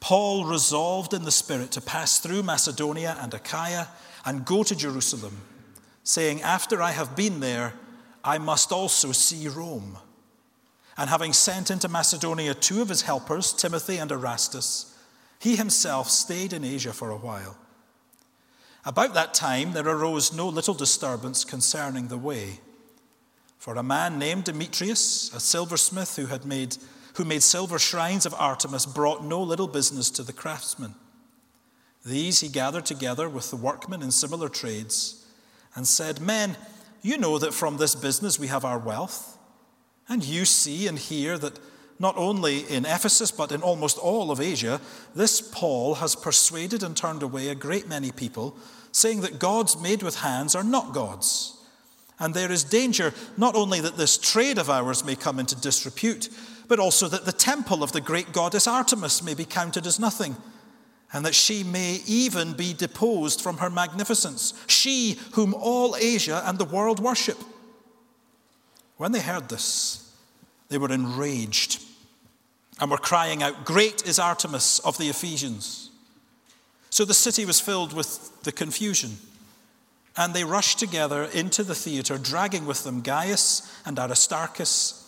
Paul 0.00 0.44
resolved 0.44 1.12
in 1.12 1.24
the 1.24 1.30
Spirit 1.30 1.72
to 1.72 1.80
pass 1.80 2.18
through 2.18 2.42
Macedonia 2.42 3.16
and 3.20 3.34
Achaia 3.34 3.88
and 4.24 4.44
go 4.44 4.62
to 4.62 4.76
Jerusalem, 4.76 5.40
saying, 6.04 6.42
After 6.42 6.80
I 6.80 6.92
have 6.92 7.16
been 7.16 7.40
there, 7.40 7.74
I 8.22 8.38
must 8.38 8.72
also 8.72 9.12
see 9.12 9.48
Rome. 9.48 9.98
And 10.96 11.10
having 11.10 11.32
sent 11.32 11.70
into 11.70 11.88
Macedonia 11.88 12.54
two 12.54 12.82
of 12.82 12.88
his 12.88 13.02
helpers, 13.02 13.52
Timothy 13.52 13.98
and 13.98 14.10
Erastus, 14.10 14.96
he 15.38 15.56
himself 15.56 16.10
stayed 16.10 16.52
in 16.52 16.64
Asia 16.64 16.92
for 16.92 17.10
a 17.10 17.16
while. 17.16 17.56
About 18.84 19.14
that 19.14 19.34
time, 19.34 19.72
there 19.72 19.86
arose 19.86 20.32
no 20.32 20.48
little 20.48 20.74
disturbance 20.74 21.44
concerning 21.44 22.08
the 22.08 22.18
way. 22.18 22.60
For 23.58 23.74
a 23.74 23.82
man 23.82 24.18
named 24.18 24.44
Demetrius, 24.44 25.32
a 25.34 25.40
silversmith 25.40 26.16
who 26.16 26.26
had 26.26 26.44
made 26.44 26.76
who 27.18 27.24
made 27.24 27.42
silver 27.42 27.78
shrines 27.78 28.24
of 28.24 28.34
Artemis, 28.38 28.86
brought 28.86 29.24
no 29.24 29.42
little 29.42 29.66
business 29.66 30.08
to 30.08 30.22
the 30.22 30.32
craftsmen. 30.32 30.94
These 32.06 32.40
he 32.40 32.48
gathered 32.48 32.86
together 32.86 33.28
with 33.28 33.50
the 33.50 33.56
workmen 33.56 34.02
in 34.02 34.12
similar 34.12 34.48
trades 34.48 35.26
and 35.74 35.86
said, 35.86 36.20
Men, 36.20 36.56
you 37.02 37.18
know 37.18 37.38
that 37.38 37.52
from 37.52 37.76
this 37.76 37.94
business 37.94 38.38
we 38.38 38.46
have 38.46 38.64
our 38.64 38.78
wealth. 38.78 39.36
And 40.08 40.24
you 40.24 40.44
see 40.44 40.86
and 40.86 40.98
hear 40.98 41.36
that 41.38 41.58
not 41.98 42.16
only 42.16 42.60
in 42.60 42.86
Ephesus, 42.86 43.32
but 43.32 43.50
in 43.50 43.62
almost 43.62 43.98
all 43.98 44.30
of 44.30 44.40
Asia, 44.40 44.80
this 45.14 45.40
Paul 45.40 45.96
has 45.96 46.14
persuaded 46.14 46.82
and 46.84 46.96
turned 46.96 47.24
away 47.24 47.48
a 47.48 47.54
great 47.54 47.88
many 47.88 48.12
people, 48.12 48.56
saying 48.92 49.22
that 49.22 49.40
gods 49.40 49.76
made 49.80 50.02
with 50.02 50.20
hands 50.20 50.54
are 50.54 50.64
not 50.64 50.94
gods. 50.94 51.58
And 52.20 52.32
there 52.32 52.50
is 52.50 52.64
danger 52.64 53.12
not 53.36 53.54
only 53.54 53.80
that 53.80 53.96
this 53.96 54.16
trade 54.16 54.58
of 54.58 54.70
ours 54.70 55.04
may 55.04 55.16
come 55.16 55.38
into 55.38 55.56
disrepute, 55.56 56.28
but 56.68 56.78
also 56.78 57.08
that 57.08 57.24
the 57.24 57.32
temple 57.32 57.82
of 57.82 57.92
the 57.92 58.00
great 58.00 58.32
goddess 58.32 58.66
Artemis 58.66 59.22
may 59.22 59.34
be 59.34 59.44
counted 59.44 59.86
as 59.86 59.98
nothing, 59.98 60.36
and 61.12 61.24
that 61.24 61.34
she 61.34 61.64
may 61.64 62.02
even 62.06 62.52
be 62.52 62.74
deposed 62.74 63.40
from 63.40 63.56
her 63.58 63.70
magnificence, 63.70 64.52
she 64.66 65.18
whom 65.32 65.54
all 65.54 65.96
Asia 65.96 66.42
and 66.44 66.58
the 66.58 66.66
world 66.66 67.00
worship. 67.00 67.38
When 68.98 69.12
they 69.12 69.20
heard 69.20 69.48
this, 69.48 70.12
they 70.68 70.76
were 70.76 70.92
enraged 70.92 71.82
and 72.78 72.90
were 72.90 72.98
crying 72.98 73.42
out, 73.42 73.64
Great 73.64 74.06
is 74.06 74.18
Artemis 74.18 74.78
of 74.80 74.98
the 74.98 75.08
Ephesians. 75.08 75.90
So 76.90 77.04
the 77.04 77.14
city 77.14 77.44
was 77.44 77.60
filled 77.60 77.92
with 77.92 78.42
the 78.42 78.52
confusion. 78.52 79.16
And 80.16 80.34
they 80.34 80.44
rushed 80.44 80.78
together 80.78 81.24
into 81.24 81.62
the 81.62 81.74
theater, 81.74 82.18
dragging 82.18 82.66
with 82.66 82.82
them 82.82 83.02
Gaius 83.02 83.72
and 83.86 83.98
Aristarchus 83.98 85.07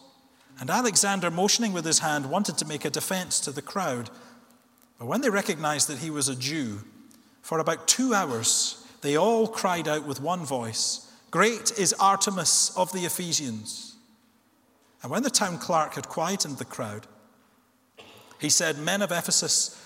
and 0.61 0.69
Alexander, 0.69 1.31
motioning 1.31 1.73
with 1.73 1.85
his 1.85 1.99
hand, 1.99 2.27
wanted 2.27 2.55
to 2.59 2.67
make 2.67 2.85
a 2.85 2.91
defense 2.91 3.39
to 3.39 3.51
the 3.51 3.63
crowd. 3.63 4.11
But 4.99 5.07
when 5.07 5.21
they 5.21 5.29
recognized 5.31 5.89
that 5.89 5.97
he 5.97 6.11
was 6.11 6.29
a 6.29 6.35
Jew, 6.35 6.81
for 7.41 7.57
about 7.57 7.87
two 7.87 8.13
hours 8.13 8.85
they 9.01 9.17
all 9.17 9.47
cried 9.47 9.87
out 9.87 10.05
with 10.05 10.21
one 10.21 10.45
voice 10.45 11.11
Great 11.31 11.79
is 11.79 11.93
Artemis 11.93 12.71
of 12.77 12.91
the 12.93 13.05
Ephesians. 13.05 13.95
And 15.01 15.11
when 15.11 15.23
the 15.23 15.31
town 15.31 15.57
clerk 15.57 15.95
had 15.95 16.07
quietened 16.07 16.57
the 16.59 16.65
crowd, 16.65 17.07
he 18.39 18.49
said, 18.49 18.77
Men 18.77 19.01
of 19.01 19.11
Ephesus, 19.11 19.81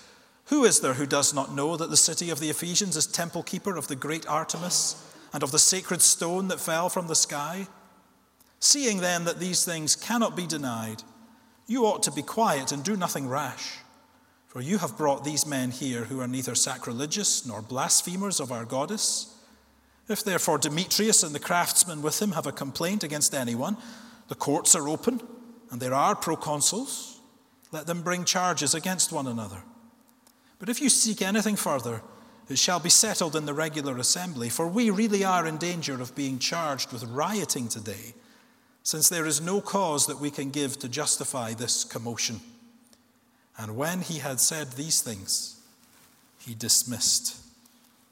who 0.46 0.64
is 0.64 0.80
there 0.80 0.94
who 0.94 1.06
does 1.06 1.32
not 1.32 1.54
know 1.54 1.76
that 1.78 1.88
the 1.88 1.96
city 1.96 2.28
of 2.28 2.40
the 2.40 2.50
Ephesians 2.50 2.96
is 2.96 3.06
temple 3.06 3.42
keeper 3.42 3.76
of 3.76 3.88
the 3.88 3.96
great 3.96 4.28
Artemis 4.28 5.02
and 5.32 5.42
of 5.42 5.52
the 5.52 5.58
sacred 5.58 6.02
stone 6.02 6.48
that 6.48 6.60
fell 6.60 6.90
from 6.90 7.06
the 7.06 7.14
sky? 7.14 7.66
Seeing 8.60 9.00
then 9.00 9.24
that 9.24 9.38
these 9.38 9.64
things 9.64 9.96
cannot 9.96 10.36
be 10.36 10.46
denied, 10.46 11.02
you 11.66 11.84
ought 11.84 12.02
to 12.04 12.12
be 12.12 12.22
quiet 12.22 12.72
and 12.72 12.82
do 12.82 12.96
nothing 12.96 13.28
rash. 13.28 13.78
For 14.46 14.60
you 14.60 14.78
have 14.78 14.96
brought 14.96 15.24
these 15.24 15.46
men 15.46 15.70
here 15.70 16.04
who 16.04 16.20
are 16.20 16.28
neither 16.28 16.54
sacrilegious 16.54 17.44
nor 17.44 17.60
blasphemers 17.60 18.40
of 18.40 18.50
our 18.50 18.64
goddess. 18.64 19.34
If 20.08 20.24
therefore 20.24 20.58
Demetrius 20.58 21.22
and 21.22 21.34
the 21.34 21.40
craftsmen 21.40 22.00
with 22.00 22.22
him 22.22 22.32
have 22.32 22.46
a 22.46 22.52
complaint 22.52 23.02
against 23.02 23.34
anyone, 23.34 23.76
the 24.28 24.34
courts 24.34 24.74
are 24.74 24.88
open, 24.88 25.20
and 25.70 25.80
there 25.80 25.94
are 25.94 26.14
proconsuls. 26.14 27.18
Let 27.72 27.86
them 27.86 28.02
bring 28.02 28.24
charges 28.24 28.74
against 28.74 29.12
one 29.12 29.26
another. 29.26 29.62
But 30.58 30.68
if 30.68 30.80
you 30.80 30.88
seek 30.88 31.20
anything 31.20 31.56
further, 31.56 32.02
it 32.48 32.58
shall 32.58 32.80
be 32.80 32.88
settled 32.88 33.36
in 33.36 33.44
the 33.44 33.52
regular 33.52 33.98
assembly, 33.98 34.48
for 34.48 34.68
we 34.68 34.88
really 34.88 35.24
are 35.24 35.46
in 35.46 35.58
danger 35.58 36.00
of 36.00 36.14
being 36.14 36.38
charged 36.38 36.92
with 36.92 37.04
rioting 37.04 37.68
today 37.68 38.14
since 38.86 39.08
there 39.08 39.26
is 39.26 39.40
no 39.40 39.60
cause 39.60 40.06
that 40.06 40.20
we 40.20 40.30
can 40.30 40.48
give 40.48 40.78
to 40.78 40.88
justify 40.88 41.52
this 41.52 41.82
commotion. 41.82 42.40
And 43.58 43.76
when 43.76 44.00
he 44.00 44.20
had 44.20 44.38
said 44.38 44.70
these 44.70 45.00
things, 45.00 45.60
he 46.38 46.54
dismissed 46.54 47.36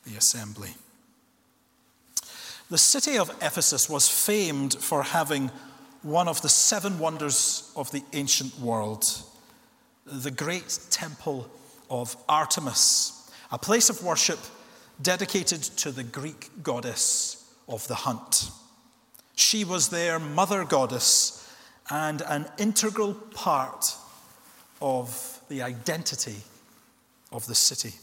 the 0.04 0.16
assembly. 0.16 0.70
The 2.70 2.78
city 2.78 3.16
of 3.16 3.30
Ephesus 3.40 3.88
was 3.88 4.08
famed 4.08 4.74
for 4.74 5.04
having 5.04 5.52
one 6.02 6.26
of 6.26 6.42
the 6.42 6.48
seven 6.48 6.98
wonders 6.98 7.72
of 7.76 7.92
the 7.92 8.02
ancient 8.12 8.58
world 8.58 9.04
the 10.06 10.32
great 10.32 10.80
temple 10.90 11.48
of 11.88 12.16
Artemis, 12.28 13.30
a 13.52 13.58
place 13.58 13.90
of 13.90 14.02
worship 14.02 14.40
dedicated 15.00 15.62
to 15.62 15.92
the 15.92 16.02
Greek 16.02 16.50
goddess 16.64 17.48
of 17.68 17.86
the 17.86 17.94
hunt. 17.94 18.50
She 19.34 19.64
was 19.64 19.88
their 19.88 20.18
mother 20.18 20.64
goddess 20.64 21.40
and 21.90 22.22
an 22.22 22.46
integral 22.58 23.14
part 23.14 23.94
of 24.80 25.40
the 25.48 25.62
identity 25.62 26.36
of 27.32 27.46
the 27.46 27.54
city. 27.54 27.94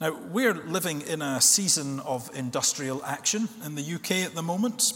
Now, 0.00 0.14
we're 0.30 0.52
living 0.52 1.00
in 1.02 1.22
a 1.22 1.40
season 1.40 2.00
of 2.00 2.30
industrial 2.34 3.02
action 3.04 3.48
in 3.64 3.76
the 3.76 3.94
UK 3.94 4.26
at 4.26 4.34
the 4.34 4.42
moment. 4.42 4.92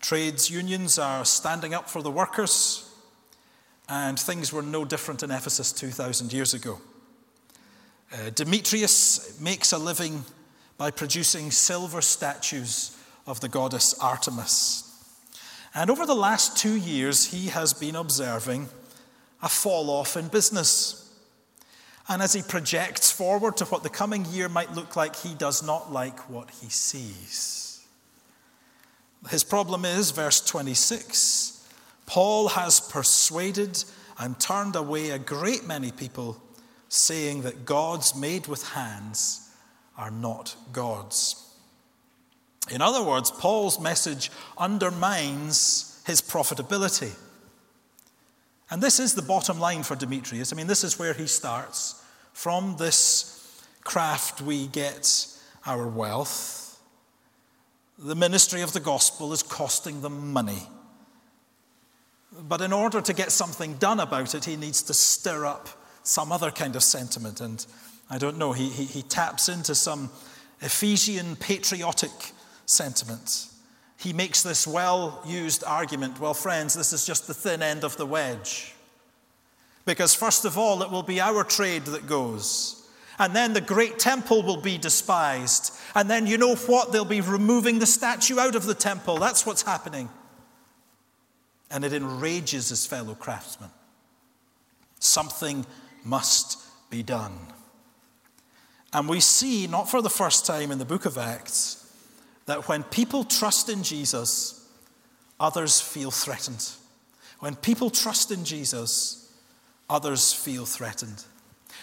Trades 0.00 0.50
unions 0.50 0.98
are 0.98 1.24
standing 1.24 1.72
up 1.72 1.88
for 1.88 2.02
the 2.02 2.10
workers, 2.10 2.90
and 3.88 4.18
things 4.18 4.52
were 4.52 4.62
no 4.62 4.84
different 4.84 5.22
in 5.22 5.30
Ephesus 5.30 5.70
2,000 5.72 6.32
years 6.32 6.52
ago. 6.52 6.80
Uh, 8.12 8.30
Demetrius 8.30 9.40
makes 9.40 9.72
a 9.72 9.78
living 9.78 10.24
by 10.78 10.90
producing 10.90 11.50
silver 11.50 12.00
statues 12.00 12.96
of 13.26 13.40
the 13.40 13.48
goddess 13.48 13.94
Artemis. 13.98 14.82
And 15.74 15.90
over 15.90 16.06
the 16.06 16.14
last 16.14 16.56
two 16.56 16.76
years, 16.76 17.26
he 17.26 17.48
has 17.48 17.72
been 17.72 17.96
observing 17.96 18.68
a 19.42 19.48
fall 19.48 19.90
off 19.90 20.16
in 20.16 20.28
business. 20.28 21.02
And 22.08 22.22
as 22.22 22.32
he 22.32 22.42
projects 22.42 23.10
forward 23.10 23.56
to 23.58 23.64
what 23.66 23.82
the 23.82 23.90
coming 23.90 24.24
year 24.26 24.48
might 24.48 24.72
look 24.72 24.96
like, 24.96 25.16
he 25.16 25.34
does 25.34 25.62
not 25.62 25.92
like 25.92 26.30
what 26.30 26.50
he 26.50 26.68
sees. 26.68 27.84
His 29.30 29.44
problem 29.44 29.84
is, 29.84 30.12
verse 30.12 30.40
26 30.40 31.52
Paul 32.06 32.48
has 32.48 32.78
persuaded 32.78 33.82
and 34.18 34.38
turned 34.38 34.76
away 34.76 35.10
a 35.10 35.18
great 35.18 35.66
many 35.66 35.90
people, 35.90 36.40
saying 36.88 37.42
that 37.42 37.64
gods 37.64 38.14
made 38.14 38.46
with 38.46 38.68
hands 38.68 39.45
are 39.96 40.10
not 40.10 40.54
gods. 40.72 41.42
In 42.70 42.82
other 42.82 43.02
words, 43.02 43.30
Paul's 43.30 43.80
message 43.80 44.30
undermines 44.58 46.02
his 46.06 46.20
profitability. 46.20 47.12
And 48.70 48.82
this 48.82 48.98
is 48.98 49.14
the 49.14 49.22
bottom 49.22 49.60
line 49.60 49.84
for 49.84 49.94
Demetrius. 49.94 50.52
I 50.52 50.56
mean, 50.56 50.66
this 50.66 50.82
is 50.82 50.98
where 50.98 51.14
he 51.14 51.26
starts. 51.26 52.02
From 52.32 52.76
this 52.78 53.62
craft, 53.84 54.42
we 54.42 54.66
get 54.66 55.26
our 55.64 55.86
wealth. 55.86 56.80
The 57.98 58.16
ministry 58.16 58.62
of 58.62 58.72
the 58.72 58.80
gospel 58.80 59.32
is 59.32 59.42
costing 59.42 60.02
them 60.02 60.32
money. 60.32 60.62
But 62.48 62.60
in 62.60 62.72
order 62.72 63.00
to 63.00 63.12
get 63.14 63.32
something 63.32 63.74
done 63.74 64.00
about 64.00 64.34
it, 64.34 64.44
he 64.44 64.56
needs 64.56 64.82
to 64.82 64.94
stir 64.94 65.46
up 65.46 65.68
some 66.02 66.32
other 66.32 66.50
kind 66.50 66.76
of 66.76 66.82
sentiment. 66.82 67.40
And 67.40 67.64
I 68.08 68.18
don't 68.18 68.38
know, 68.38 68.52
he, 68.52 68.68
he, 68.68 68.84
he 68.84 69.02
taps 69.02 69.48
into 69.48 69.74
some 69.74 70.10
Ephesian 70.60 71.36
patriotic 71.36 72.10
sentiment. 72.66 73.48
He 73.98 74.12
makes 74.12 74.42
this 74.42 74.66
well 74.66 75.22
used 75.26 75.64
argument 75.64 76.20
well, 76.20 76.34
friends, 76.34 76.74
this 76.74 76.92
is 76.92 77.04
just 77.04 77.26
the 77.26 77.34
thin 77.34 77.62
end 77.62 77.84
of 77.84 77.96
the 77.96 78.06
wedge. 78.06 78.74
Because, 79.84 80.14
first 80.14 80.44
of 80.44 80.58
all, 80.58 80.82
it 80.82 80.90
will 80.90 81.02
be 81.02 81.20
our 81.20 81.44
trade 81.44 81.86
that 81.86 82.06
goes. 82.06 82.88
And 83.18 83.34
then 83.34 83.54
the 83.54 83.60
great 83.60 83.98
temple 83.98 84.42
will 84.42 84.60
be 84.60 84.76
despised. 84.76 85.72
And 85.94 86.10
then, 86.10 86.26
you 86.26 86.36
know 86.36 86.56
what? 86.56 86.92
They'll 86.92 87.04
be 87.04 87.20
removing 87.20 87.78
the 87.78 87.86
statue 87.86 88.38
out 88.38 88.56
of 88.56 88.66
the 88.66 88.74
temple. 88.74 89.16
That's 89.16 89.46
what's 89.46 89.62
happening. 89.62 90.10
And 91.70 91.84
it 91.84 91.92
enrages 91.92 92.68
his 92.68 92.84
fellow 92.84 93.14
craftsmen. 93.14 93.70
Something 94.98 95.64
must 96.04 96.58
be 96.90 97.02
done. 97.02 97.38
And 98.92 99.08
we 99.08 99.20
see, 99.20 99.66
not 99.66 99.90
for 99.90 100.00
the 100.00 100.10
first 100.10 100.46
time 100.46 100.70
in 100.70 100.78
the 100.78 100.84
book 100.84 101.04
of 101.04 101.18
Acts, 101.18 101.82
that 102.46 102.68
when 102.68 102.82
people 102.84 103.24
trust 103.24 103.68
in 103.68 103.82
Jesus, 103.82 104.66
others 105.38 105.80
feel 105.80 106.10
threatened. 106.10 106.70
When 107.40 107.56
people 107.56 107.90
trust 107.90 108.30
in 108.30 108.44
Jesus, 108.44 109.32
others 109.90 110.32
feel 110.32 110.64
threatened. 110.64 111.24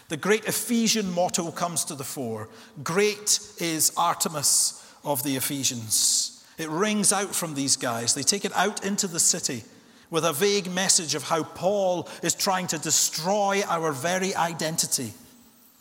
The 0.10 0.18
great 0.18 0.46
Ephesian 0.46 1.12
motto 1.12 1.52
comes 1.52 1.86
to 1.86 1.96
the 1.96 2.04
fore 2.04 2.50
Great 2.84 3.40
is 3.60 3.94
Artemis 3.98 4.84
of 5.04 5.24
the 5.24 5.36
Ephesians. 5.36 6.46
It 6.58 6.70
rings 6.70 7.12
out 7.12 7.34
from 7.36 7.56
these 7.56 7.76
guys. 7.76 8.14
They 8.14 8.24
take 8.24 8.46
it 8.46 8.56
out 8.56 8.86
into 8.86 9.08
the 9.08 9.20
city 9.20 9.64
with 10.10 10.24
a 10.24 10.34
vague 10.34 10.72
message 10.72 11.16
of 11.16 11.24
how 11.24 11.44
Paul 11.44 12.08
is 12.22 12.36
trying 12.36 12.68
to 12.68 12.78
destroy 12.78 13.64
our 13.68 13.92
very 13.92 14.36
identity. 14.36 15.14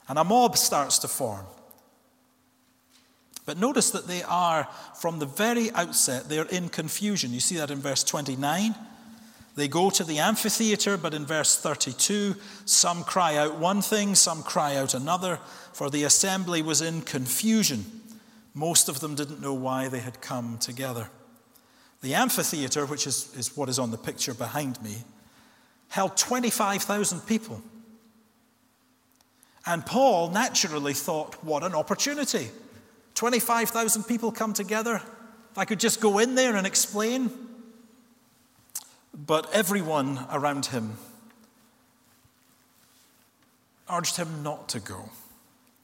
And 0.08 0.18
a 0.18 0.24
mob 0.24 0.56
starts 0.56 0.98
to 0.98 1.08
form. 1.08 1.46
But 3.44 3.58
notice 3.58 3.90
that 3.90 4.06
they 4.06 4.22
are, 4.22 4.68
from 5.00 5.18
the 5.18 5.26
very 5.26 5.70
outset, 5.72 6.28
they're 6.28 6.44
in 6.44 6.68
confusion. 6.68 7.32
You 7.32 7.40
see 7.40 7.56
that 7.56 7.70
in 7.70 7.78
verse 7.78 8.04
29. 8.04 8.74
They 9.54 9.68
go 9.68 9.90
to 9.90 10.04
the 10.04 10.18
amphitheater, 10.18 10.96
but 10.96 11.12
in 11.12 11.26
verse 11.26 11.58
32, 11.58 12.36
some 12.64 13.04
cry 13.04 13.36
out 13.36 13.58
one 13.58 13.82
thing, 13.82 14.14
some 14.14 14.42
cry 14.42 14.76
out 14.76 14.94
another, 14.94 15.40
for 15.72 15.90
the 15.90 16.04
assembly 16.04 16.62
was 16.62 16.80
in 16.80 17.02
confusion. 17.02 17.84
Most 18.54 18.88
of 18.88 19.00
them 19.00 19.14
didn't 19.14 19.42
know 19.42 19.54
why 19.54 19.88
they 19.88 20.00
had 20.00 20.20
come 20.20 20.58
together. 20.58 21.08
The 22.00 22.14
amphitheater, 22.14 22.86
which 22.86 23.06
is, 23.06 23.34
is 23.36 23.56
what 23.56 23.68
is 23.68 23.78
on 23.78 23.90
the 23.90 23.98
picture 23.98 24.34
behind 24.34 24.82
me, 24.82 24.96
held 25.88 26.16
25,000 26.16 27.20
people. 27.26 27.62
And 29.66 29.84
Paul 29.86 30.30
naturally 30.30 30.92
thought, 30.92 31.42
what 31.44 31.62
an 31.62 31.74
opportunity. 31.74 32.50
25,000 33.14 34.04
people 34.04 34.32
come 34.32 34.52
together. 34.52 34.96
If 35.50 35.58
I 35.58 35.64
could 35.64 35.78
just 35.78 36.00
go 36.00 36.18
in 36.18 36.34
there 36.34 36.56
and 36.56 36.66
explain. 36.66 37.30
But 39.14 39.52
everyone 39.52 40.26
around 40.32 40.66
him 40.66 40.96
urged 43.90 44.16
him 44.16 44.42
not 44.42 44.68
to 44.70 44.80
go. 44.80 45.10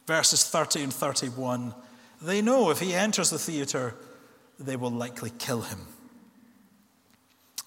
Verses 0.06 0.44
30 0.44 0.84
and 0.84 0.92
31 0.92 1.74
they 2.20 2.42
know 2.42 2.70
if 2.70 2.80
he 2.80 2.94
enters 2.94 3.30
the 3.30 3.38
theater, 3.38 3.94
they 4.58 4.76
will 4.76 4.90
likely 4.90 5.30
kill 5.38 5.62
him. 5.62 5.80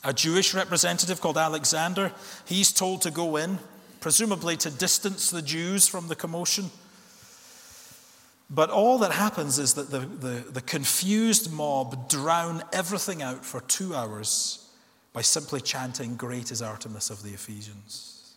A 0.04 0.13
Jewish 0.13 0.54
representative 0.54 1.21
called 1.21 1.38
Alexander, 1.38 2.12
he's 2.45 2.71
told 2.71 3.02
to 3.04 3.12
go 3.12 3.38
in, 3.38 3.60
presumably 4.01 4.57
to 4.57 4.69
distance 4.69 5.31
the 5.31 5.41
Jews 5.41 5.87
from 5.87 6.09
the 6.09 6.15
commotion. 6.15 6.71
But 8.49 8.69
all 8.69 8.97
that 8.97 9.13
happens 9.13 9.57
is 9.59 9.75
that 9.75 9.89
the, 9.89 9.99
the, 9.99 10.51
the, 10.51 10.61
confused 10.61 11.53
mob 11.53 12.09
drown 12.09 12.63
everything 12.73 13.21
out 13.21 13.45
for 13.45 13.61
two 13.61 13.95
hours 13.95 14.67
by 15.13 15.21
simply 15.21 15.61
chanting, 15.61 16.15
Great 16.15 16.51
is 16.51 16.61
Artemis 16.61 17.09
of 17.09 17.23
the 17.23 17.29
Ephesians. 17.29 18.35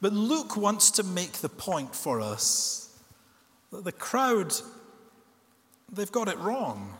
But 0.00 0.14
Luke 0.14 0.56
wants 0.56 0.90
to 0.92 1.02
make 1.02 1.32
the 1.32 1.48
point 1.50 1.94
for 1.94 2.20
us 2.20 2.98
that 3.70 3.84
the 3.84 3.92
crowd, 3.92 4.54
they've 5.92 6.12
got 6.12 6.28
it 6.28 6.38
wrong. 6.38 6.94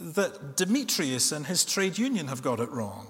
That 0.00 0.56
Demetrius 0.56 1.30
and 1.30 1.46
his 1.46 1.64
trade 1.64 1.98
union 1.98 2.28
have 2.28 2.42
got 2.42 2.58
it 2.58 2.70
wrong. 2.70 3.06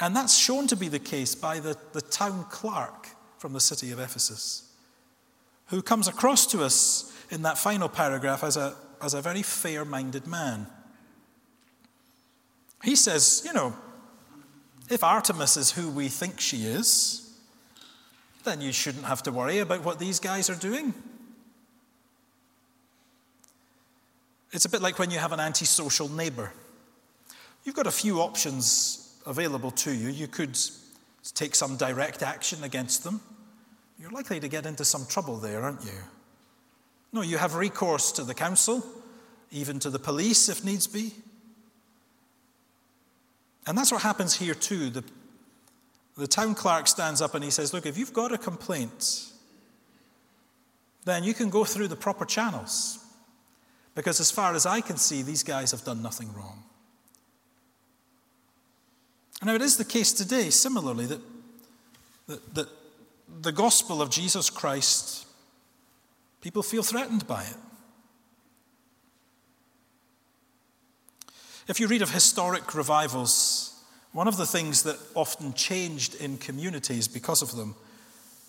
And 0.00 0.14
that's 0.14 0.36
shown 0.36 0.66
to 0.68 0.76
be 0.76 0.88
the 0.88 0.98
case 0.98 1.34
by 1.34 1.58
the, 1.58 1.76
the 1.92 2.02
town 2.02 2.44
clerk 2.50 3.08
from 3.38 3.52
the 3.52 3.60
city 3.60 3.92
of 3.92 3.98
Ephesus, 3.98 4.70
who 5.66 5.80
comes 5.82 6.06
across 6.08 6.46
to 6.48 6.62
us 6.62 7.12
in 7.30 7.42
that 7.42 7.58
final 7.58 7.88
paragraph 7.88 8.44
as 8.44 8.56
a, 8.56 8.74
as 9.02 9.14
a 9.14 9.22
very 9.22 9.42
fair 9.42 9.84
minded 9.84 10.26
man. 10.26 10.66
He 12.82 12.94
says, 12.94 13.42
you 13.44 13.52
know, 13.52 13.74
if 14.90 15.02
Artemis 15.02 15.56
is 15.56 15.72
who 15.72 15.90
we 15.90 16.08
think 16.08 16.40
she 16.40 16.66
is, 16.66 17.22
then 18.44 18.60
you 18.60 18.72
shouldn't 18.72 19.04
have 19.04 19.22
to 19.24 19.32
worry 19.32 19.58
about 19.58 19.84
what 19.84 19.98
these 19.98 20.20
guys 20.20 20.48
are 20.48 20.54
doing. 20.54 20.94
It's 24.52 24.64
a 24.64 24.68
bit 24.68 24.80
like 24.80 24.98
when 24.98 25.10
you 25.10 25.18
have 25.18 25.32
an 25.32 25.40
antisocial 25.40 26.08
neighbor. 26.08 26.52
You've 27.64 27.74
got 27.74 27.88
a 27.88 27.92
few 27.92 28.20
options 28.20 29.05
available 29.26 29.70
to 29.72 29.92
you. 29.92 30.08
You 30.08 30.28
could 30.28 30.58
take 31.34 31.54
some 31.54 31.76
direct 31.76 32.22
action 32.22 32.62
against 32.64 33.04
them. 33.04 33.20
You're 33.98 34.10
likely 34.10 34.40
to 34.40 34.48
get 34.48 34.66
into 34.66 34.84
some 34.84 35.06
trouble 35.06 35.36
there, 35.36 35.62
aren't 35.62 35.84
you? 35.84 35.98
No, 37.12 37.22
you 37.22 37.38
have 37.38 37.54
recourse 37.54 38.12
to 38.12 38.24
the 38.24 38.34
council, 38.34 38.84
even 39.50 39.78
to 39.80 39.90
the 39.90 39.98
police 39.98 40.48
if 40.48 40.64
needs 40.64 40.86
be. 40.86 41.12
And 43.66 43.76
that's 43.76 43.90
what 43.90 44.02
happens 44.02 44.36
here 44.36 44.54
too. 44.54 44.90
The, 44.90 45.04
the 46.16 46.26
town 46.26 46.54
clerk 46.54 46.86
stands 46.86 47.20
up 47.20 47.34
and 47.34 47.42
he 47.42 47.50
says, 47.50 47.72
Look, 47.72 47.86
if 47.86 47.98
you've 47.98 48.12
got 48.12 48.32
a 48.32 48.38
complaint, 48.38 49.32
then 51.04 51.24
you 51.24 51.34
can 51.34 51.50
go 51.50 51.64
through 51.64 51.88
the 51.88 51.96
proper 51.96 52.24
channels. 52.24 52.98
Because 53.94 54.20
as 54.20 54.30
far 54.30 54.54
as 54.54 54.66
I 54.66 54.82
can 54.82 54.98
see, 54.98 55.22
these 55.22 55.42
guys 55.42 55.70
have 55.70 55.84
done 55.84 56.02
nothing 56.02 56.32
wrong. 56.34 56.65
Now, 59.42 59.54
it 59.54 59.62
is 59.62 59.76
the 59.76 59.84
case 59.84 60.12
today, 60.12 60.50
similarly, 60.50 61.06
that, 61.06 61.20
that, 62.26 62.54
that 62.54 62.68
the 63.42 63.52
gospel 63.52 64.00
of 64.00 64.10
Jesus 64.10 64.50
Christ, 64.50 65.26
people 66.40 66.62
feel 66.62 66.82
threatened 66.82 67.26
by 67.26 67.42
it. 67.42 67.56
If 71.68 71.80
you 71.80 71.88
read 71.88 72.02
of 72.02 72.12
historic 72.12 72.74
revivals, 72.74 73.74
one 74.12 74.28
of 74.28 74.36
the 74.36 74.46
things 74.46 74.84
that 74.84 74.98
often 75.14 75.52
changed 75.52 76.14
in 76.14 76.38
communities 76.38 77.08
because 77.08 77.42
of 77.42 77.54
them 77.56 77.74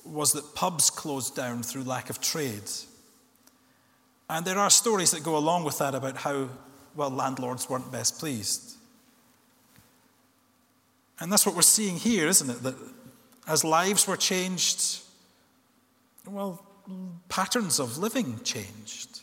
was 0.06 0.32
that 0.32 0.56
pubs 0.56 0.90
closed 0.90 1.36
down 1.36 1.64
through 1.64 1.84
lack 1.84 2.10
of 2.10 2.22
trade. 2.22 2.72
And 4.30 4.46
there 4.46 4.60
are 4.60 4.70
stories 4.70 5.12
that 5.12 5.24
go 5.24 5.36
along 5.36 5.64
with 5.64 5.80
that 5.80 5.96
about 5.96 6.18
how, 6.18 6.50
well, 6.96 7.10
landlords 7.10 7.70
weren't 7.70 7.92
best 7.92 8.20
pleased. 8.20 8.76
And 11.20 11.32
that's 11.32 11.45
what 11.45 11.55
we're 11.55 11.61
seeing 11.61 11.97
here, 11.97 12.28
isn't 12.28 12.49
it? 12.49 12.63
That 12.63 12.76
as 13.47 13.63
lives 13.63 14.07
were 14.07 14.18
changed, 14.18 14.99
well, 16.30 16.63
patterns 17.30 17.80
of 17.80 17.97
living 17.97 18.39
changed. 18.43 19.22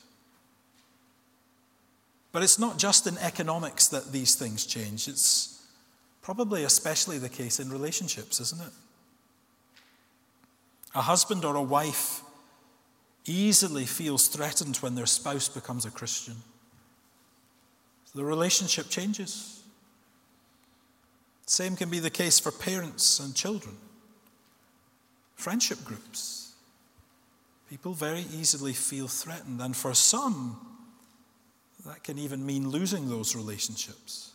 But 2.32 2.42
it's 2.42 2.58
not 2.58 2.78
just 2.78 3.06
in 3.06 3.16
economics 3.18 3.88
that 3.88 4.10
these 4.10 4.34
things 4.34 4.66
change, 4.66 5.06
it's 5.06 5.62
probably 6.20 6.64
especially 6.64 7.18
the 7.18 7.28
case 7.28 7.60
in 7.60 7.70
relationships, 7.70 8.40
isn't 8.40 8.60
it? 8.60 8.72
A 10.94 11.02
husband 11.02 11.44
or 11.44 11.54
a 11.54 11.62
wife 11.62 12.22
easily 13.26 13.84
feels 13.84 14.28
threatened 14.28 14.76
when 14.76 14.94
their 14.94 15.06
spouse 15.06 15.48
becomes 15.48 15.84
a 15.84 15.90
Christian. 15.90 16.36
The 18.14 18.24
relationship 18.24 18.88
changes. 18.88 19.63
Same 21.46 21.76
can 21.76 21.90
be 21.90 21.98
the 21.98 22.10
case 22.10 22.38
for 22.38 22.50
parents 22.50 23.20
and 23.20 23.34
children. 23.34 23.76
Friendship 25.34 25.84
groups. 25.84 26.54
People 27.68 27.92
very 27.92 28.24
easily 28.32 28.72
feel 28.72 29.08
threatened, 29.08 29.60
and 29.60 29.76
for 29.76 29.94
some, 29.94 30.58
that 31.84 32.02
can 32.02 32.18
even 32.18 32.44
mean 32.46 32.68
losing 32.68 33.08
those 33.08 33.34
relationships. 33.34 34.32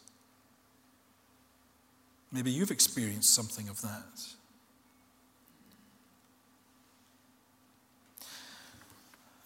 Maybe 2.32 2.52
you've 2.52 2.72
experienced 2.72 3.34
something 3.34 3.70
of 3.70 3.82
that. 3.82 4.22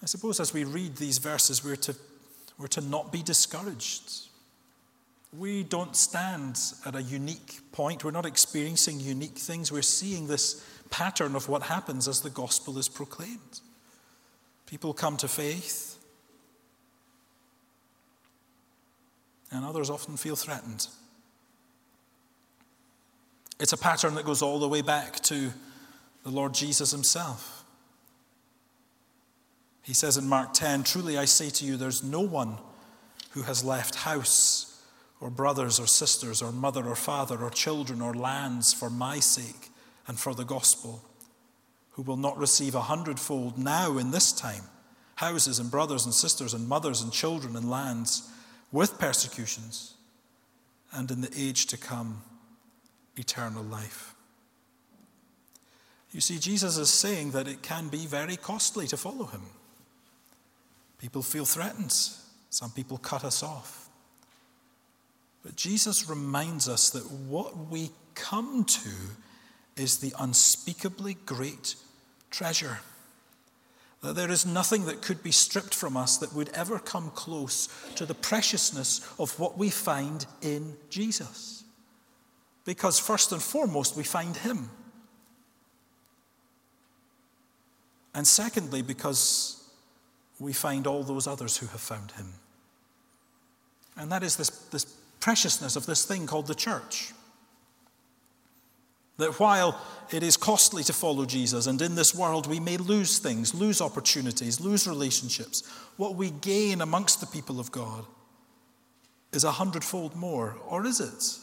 I 0.02 0.06
suppose 0.06 0.42
as 0.42 0.54
we 0.54 0.66
read 0.66 0.98
these 0.98 1.18
verses, 1.18 1.64
we're 1.64 1.78
to, 1.78 1.96
we're 2.58 2.68
to 2.68 2.82
not 2.82 3.14
be 3.14 3.24
discouraged. 3.24 4.28
We 5.38 5.64
don't 5.64 5.96
stand 5.96 6.60
at 6.86 6.96
a 6.96 7.02
unique 7.02 7.60
point. 7.72 8.04
We're 8.04 8.12
not 8.12 8.26
experiencing 8.26 9.00
unique 9.00 9.38
things. 9.38 9.72
We're 9.72 9.82
seeing 9.82 10.28
this 10.28 10.64
pattern 10.92 11.36
of 11.36 11.50
what 11.50 11.64
happens 11.64 12.08
as 12.08 12.22
the 12.22 12.30
gospel 12.30 12.78
is 12.78 12.88
proclaimed. 12.88 13.62
People 14.68 14.94
come 14.94 15.18
to 15.18 15.28
faith, 15.28 15.98
and 19.52 19.66
others 19.66 19.90
often 19.90 20.18
feel 20.18 20.36
threatened. 20.36 20.88
It's 23.60 23.74
a 23.74 23.78
pattern 23.78 24.16
that 24.16 24.26
goes 24.26 24.42
all 24.42 24.60
the 24.60 24.68
way 24.68 24.82
back 24.82 25.20
to 25.22 25.52
the 26.24 26.30
Lord 26.30 26.54
Jesus 26.54 26.92
himself. 26.92 27.64
He 29.84 29.94
says 29.94 30.18
in 30.18 30.28
Mark 30.28 30.54
10 30.54 30.84
Truly 30.84 31.18
I 31.18 31.26
say 31.26 31.50
to 31.50 31.66
you, 31.66 31.76
there's 31.76 32.04
no 32.04 32.22
one 32.22 32.58
who 33.32 33.44
has 33.44 33.64
left 33.64 33.96
house 33.96 34.63
or 35.24 35.30
brothers 35.30 35.80
or 35.80 35.88
sisters 35.88 36.42
or 36.42 36.52
mother 36.52 36.86
or 36.86 36.98
father 36.98 37.38
or 37.38 37.50
children 37.50 38.02
or 38.02 38.14
lands 38.14 38.74
for 38.74 38.90
my 38.90 39.22
sake 39.22 39.70
and 40.06 40.20
for 40.20 40.36
the 40.36 40.44
gospel 40.44 41.02
who 41.92 42.02
will 42.02 42.18
not 42.18 42.38
receive 42.38 42.76
a 42.76 42.82
hundredfold 42.82 43.58
now 43.58 43.98
in 43.98 44.12
this 44.12 44.34
time 44.34 44.64
houses 45.16 45.60
and 45.60 45.72
brothers 45.72 46.04
and 46.04 46.14
sisters 46.14 46.54
and 46.54 46.68
mothers 46.68 47.02
and 47.02 47.14
children 47.14 47.56
and 47.56 47.70
lands 47.70 48.30
with 48.74 49.00
persecutions 49.00 49.94
and 50.92 51.10
in 51.10 51.22
the 51.22 51.32
age 51.38 51.68
to 51.68 51.78
come 51.78 52.22
eternal 53.16 53.64
life. 53.64 54.16
You 56.12 56.20
see, 56.20 56.38
Jesus 56.38 56.78
is 56.78 56.90
saying 56.90 57.32
that 57.32 57.48
it 57.48 57.62
can 57.62 57.88
be 57.88 58.08
very 58.08 58.36
costly 58.36 58.88
to 58.88 58.98
follow 58.98 59.28
him. 59.28 59.44
People 60.98 61.22
feel 61.22 61.46
threatened. 61.46 61.94
Some 62.50 62.72
people 62.72 62.98
cut 62.98 63.24
us 63.24 63.42
off. 63.42 63.83
But 65.44 65.56
Jesus 65.56 66.10
reminds 66.10 66.70
us 66.70 66.90
that 66.92 67.12
what 67.12 67.70
we 67.70 67.92
come 68.16 68.64
to 68.64 68.90
is 69.76 69.98
the 69.98 70.14
unspeakably 70.20 71.16
great 71.26 71.76
treasure. 72.32 72.80
That 74.02 74.16
there 74.16 74.32
is 74.32 74.46
nothing 74.46 74.86
that 74.86 75.02
could 75.02 75.24
be 75.24 75.32
stripped 75.32 75.74
from 75.74 75.98
us 75.98 76.18
that 76.18 76.34
would 76.34 76.50
ever 76.50 76.80
come 76.80 77.10
close 77.12 77.68
to 77.96 78.06
the 78.06 78.14
preciousness 78.14 79.08
of 79.20 79.38
what 79.40 79.58
we 79.58 79.70
find 79.70 80.26
in 80.42 80.76
Jesus. 80.90 81.64
Because, 82.66 83.00
first 83.00 83.32
and 83.32 83.42
foremost, 83.42 83.98
we 83.98 84.04
find 84.04 84.38
Him. 84.38 84.70
And 88.14 88.28
secondly, 88.28 88.82
because 88.82 89.64
we 90.40 90.54
find 90.54 90.88
all 90.88 91.04
those 91.04 91.28
others 91.28 91.58
who 91.58 91.68
have 91.68 91.82
found 91.82 92.12
him. 92.12 92.34
And 93.98 94.12
that 94.12 94.24
is 94.24 94.36
this, 94.36 94.50
this 94.50 94.86
preciousness 95.24 95.78
of 95.78 95.86
this 95.86 96.04
thing 96.04 96.28
called 96.28 96.48
the 96.48 96.54
church. 96.54 97.14
That 99.18 99.40
while 99.40 99.80
it 100.12 100.22
is 100.22 100.36
costly 100.36 100.84
to 100.84 100.92
follow 100.92 101.26
Jesus, 101.26 101.66
and 101.66 101.82
in 101.82 101.96
this 101.96 102.14
world 102.14 102.46
we 102.46 102.60
may 102.60 102.76
lose 102.76 103.20
things, 103.20 103.54
lose 103.54 103.80
opportunities, 103.80 104.60
lose 104.60 104.86
relationships, 104.86 105.64
what 105.96 106.16
we 106.16 106.30
gain 106.30 106.82
amongst 106.82 107.22
the 107.22 107.28
people 107.28 107.58
of 107.58 107.72
God 107.72 108.06
is 109.32 109.46
a 109.46 109.52
hundredfold 109.52 110.14
more. 110.14 110.58
Or 110.68 110.86
is 110.86 111.00
it? 111.00 111.40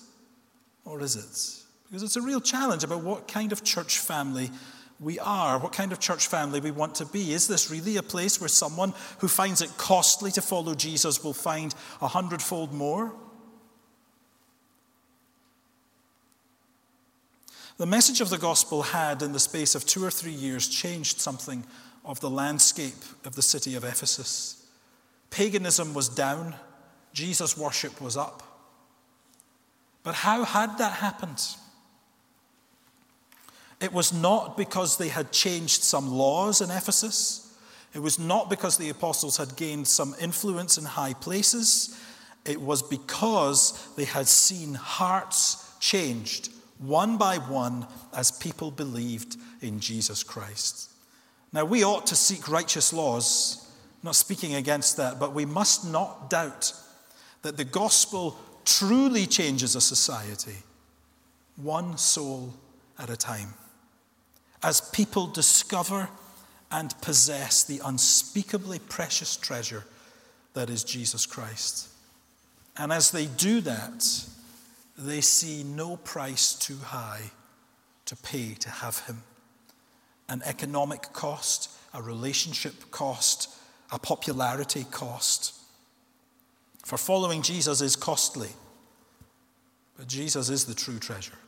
Or 0.84 1.00
is 1.00 1.16
it? 1.16 1.64
Because 1.88 2.02
it's 2.02 2.16
a 2.16 2.22
real 2.22 2.40
challenge 2.42 2.84
about 2.84 3.02
what 3.02 3.28
kind 3.28 3.50
of 3.50 3.64
church 3.64 3.98
family 3.98 4.50
we 4.98 5.18
are, 5.20 5.58
what 5.58 5.72
kind 5.72 5.90
of 5.90 6.00
church 6.00 6.26
family 6.26 6.60
we 6.60 6.70
want 6.70 6.96
to 6.96 7.06
be. 7.06 7.32
Is 7.32 7.48
this 7.48 7.70
really 7.70 7.96
a 7.96 8.02
place 8.02 8.42
where 8.42 8.48
someone 8.48 8.92
who 9.20 9.28
finds 9.28 9.62
it 9.62 9.70
costly 9.78 10.30
to 10.32 10.42
follow 10.42 10.74
Jesus 10.74 11.24
will 11.24 11.32
find 11.32 11.74
a 12.02 12.08
hundredfold 12.08 12.74
more? 12.74 13.14
The 17.80 17.86
message 17.86 18.20
of 18.20 18.28
the 18.28 18.36
gospel 18.36 18.82
had, 18.82 19.22
in 19.22 19.32
the 19.32 19.40
space 19.40 19.74
of 19.74 19.86
two 19.86 20.04
or 20.04 20.10
three 20.10 20.34
years, 20.34 20.68
changed 20.68 21.18
something 21.18 21.64
of 22.04 22.20
the 22.20 22.28
landscape 22.28 23.02
of 23.24 23.36
the 23.36 23.40
city 23.40 23.74
of 23.74 23.84
Ephesus. 23.84 24.66
Paganism 25.30 25.94
was 25.94 26.10
down, 26.10 26.56
Jesus' 27.14 27.56
worship 27.56 27.98
was 28.02 28.18
up. 28.18 28.42
But 30.02 30.14
how 30.14 30.44
had 30.44 30.76
that 30.76 30.92
happened? 30.92 31.42
It 33.80 33.94
was 33.94 34.12
not 34.12 34.58
because 34.58 34.98
they 34.98 35.08
had 35.08 35.32
changed 35.32 35.82
some 35.82 36.12
laws 36.12 36.60
in 36.60 36.70
Ephesus. 36.70 37.58
It 37.94 38.00
was 38.00 38.18
not 38.18 38.50
because 38.50 38.76
the 38.76 38.90
apostles 38.90 39.38
had 39.38 39.56
gained 39.56 39.88
some 39.88 40.14
influence 40.20 40.76
in 40.76 40.84
high 40.84 41.14
places. 41.14 41.98
It 42.44 42.60
was 42.60 42.82
because 42.82 43.88
they 43.96 44.04
had 44.04 44.28
seen 44.28 44.74
hearts 44.74 45.78
changed 45.80 46.50
one 46.80 47.16
by 47.18 47.36
one 47.36 47.86
as 48.14 48.30
people 48.30 48.70
believed 48.70 49.36
in 49.60 49.80
Jesus 49.80 50.22
Christ. 50.22 50.90
Now, 51.52 51.64
we 51.64 51.84
ought 51.84 52.06
to 52.06 52.16
seek 52.16 52.48
righteous 52.48 52.92
laws, 52.92 53.70
not 54.02 54.16
speaking 54.16 54.54
against 54.54 54.96
that, 54.96 55.20
but 55.20 55.34
we 55.34 55.44
must 55.44 55.90
not 55.90 56.30
doubt 56.30 56.72
that 57.42 57.56
the 57.56 57.64
gospel 57.64 58.38
truly 58.64 59.26
changes 59.26 59.76
a 59.76 59.80
society, 59.80 60.56
one 61.56 61.96
soul 61.98 62.54
at 62.98 63.10
a 63.10 63.16
time 63.16 63.54
as 64.62 64.80
people 64.80 65.26
discover 65.26 66.08
and 66.70 66.94
possess 67.00 67.64
the 67.64 67.80
unspeakably 67.84 68.78
precious 68.78 69.36
treasure 69.36 69.84
that 70.54 70.70
is 70.70 70.84
Jesus 70.84 71.26
Christ. 71.26 71.88
And 72.76 72.92
as 72.92 73.10
they 73.10 73.26
do 73.26 73.60
that, 73.62 74.24
they 74.96 75.20
see 75.20 75.62
no 75.62 75.96
price 75.96 76.54
too 76.54 76.78
high 76.82 77.30
to 78.06 78.16
pay 78.16 78.54
to 78.54 78.68
have 78.68 79.06
him. 79.06 79.22
An 80.28 80.42
economic 80.44 81.12
cost, 81.12 81.70
a 81.94 82.02
relationship 82.02 82.90
cost, 82.90 83.54
a 83.92 83.98
popularity 83.98 84.84
cost. 84.90 85.54
For 86.84 86.98
following 86.98 87.42
Jesus 87.42 87.80
is 87.80 87.96
costly, 87.96 88.50
but 89.96 90.08
Jesus 90.08 90.48
is 90.48 90.64
the 90.64 90.74
true 90.74 90.98
treasure. 90.98 91.38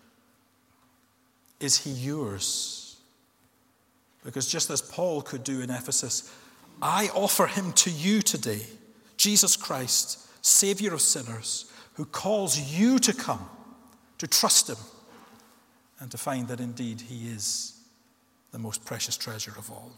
Is 1.60 1.78
he 1.78 1.90
yours? 1.90 2.96
Because 4.24 4.46
just 4.46 4.70
as 4.70 4.82
Paul 4.82 5.22
could 5.22 5.42
do 5.42 5.60
in 5.60 5.70
Ephesus, 5.70 6.32
I 6.80 7.08
offer 7.14 7.46
him 7.46 7.72
to 7.72 7.90
you 7.90 8.22
today, 8.22 8.66
Jesus 9.16 9.56
Christ, 9.56 10.18
Savior 10.44 10.94
of 10.94 11.00
sinners, 11.00 11.71
who 11.94 12.04
calls 12.04 12.58
you 12.58 12.98
to 12.98 13.12
come, 13.12 13.48
to 14.18 14.26
trust 14.26 14.68
him, 14.68 14.76
and 16.00 16.10
to 16.10 16.18
find 16.18 16.48
that 16.48 16.60
indeed 16.60 17.02
he 17.02 17.28
is 17.28 17.78
the 18.50 18.58
most 18.58 18.84
precious 18.84 19.16
treasure 19.16 19.54
of 19.56 19.70
all. 19.70 19.92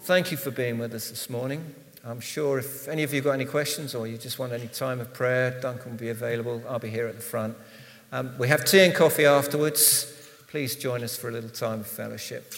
Thank 0.00 0.30
you 0.30 0.36
for 0.36 0.50
being 0.50 0.78
with 0.78 0.92
us 0.92 1.08
this 1.08 1.30
morning. 1.30 1.74
I'm 2.04 2.20
sure 2.20 2.58
if 2.58 2.86
any 2.88 3.02
of 3.02 3.14
you 3.14 3.22
got 3.22 3.32
any 3.32 3.46
questions 3.46 3.94
or 3.94 4.06
you 4.06 4.18
just 4.18 4.38
want 4.38 4.52
any 4.52 4.66
time 4.66 5.00
of 5.00 5.14
prayer, 5.14 5.58
Duncan 5.60 5.92
will 5.92 5.98
be 5.98 6.10
available. 6.10 6.62
I'll 6.68 6.78
be 6.78 6.90
here 6.90 7.06
at 7.06 7.16
the 7.16 7.22
front. 7.22 7.56
Um, 8.12 8.34
we 8.38 8.48
have 8.48 8.64
tea 8.64 8.80
and 8.80 8.94
coffee 8.94 9.24
afterwards 9.24 10.14
please 10.54 10.76
join 10.76 11.02
us 11.02 11.16
for 11.16 11.28
a 11.28 11.32
little 11.32 11.50
time 11.50 11.80
of 11.80 11.86
fellowship. 11.88 12.54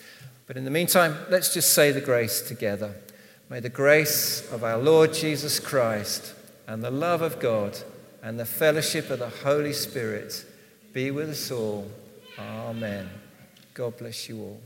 But 0.47 0.59
in 0.59 0.67
the 0.67 0.71
meantime, 0.71 1.17
let's 1.31 1.55
just 1.55 1.73
say 1.73 1.93
the 1.93 2.01
grace 2.03 2.43
together. 2.43 2.95
May 3.49 3.61
the 3.61 3.71
grace 3.71 4.47
of 4.53 4.65
our 4.65 4.77
Lord 4.77 5.15
Jesus 5.15 5.59
Christ 5.59 6.35
and 6.67 6.83
the 6.83 6.91
love 6.91 7.23
of 7.23 7.39
God 7.39 7.79
and 8.23 8.39
the 8.39 8.47
fellowship 8.47 9.11
of 9.11 9.19
the 9.19 9.29
Holy 9.29 9.73
Spirit 9.73 10.45
be 10.93 11.11
with 11.11 11.31
us 11.31 11.51
all. 11.51 11.91
Amen. 12.39 13.09
God 13.75 13.97
bless 13.97 14.29
you 14.29 14.41
all. 14.41 14.61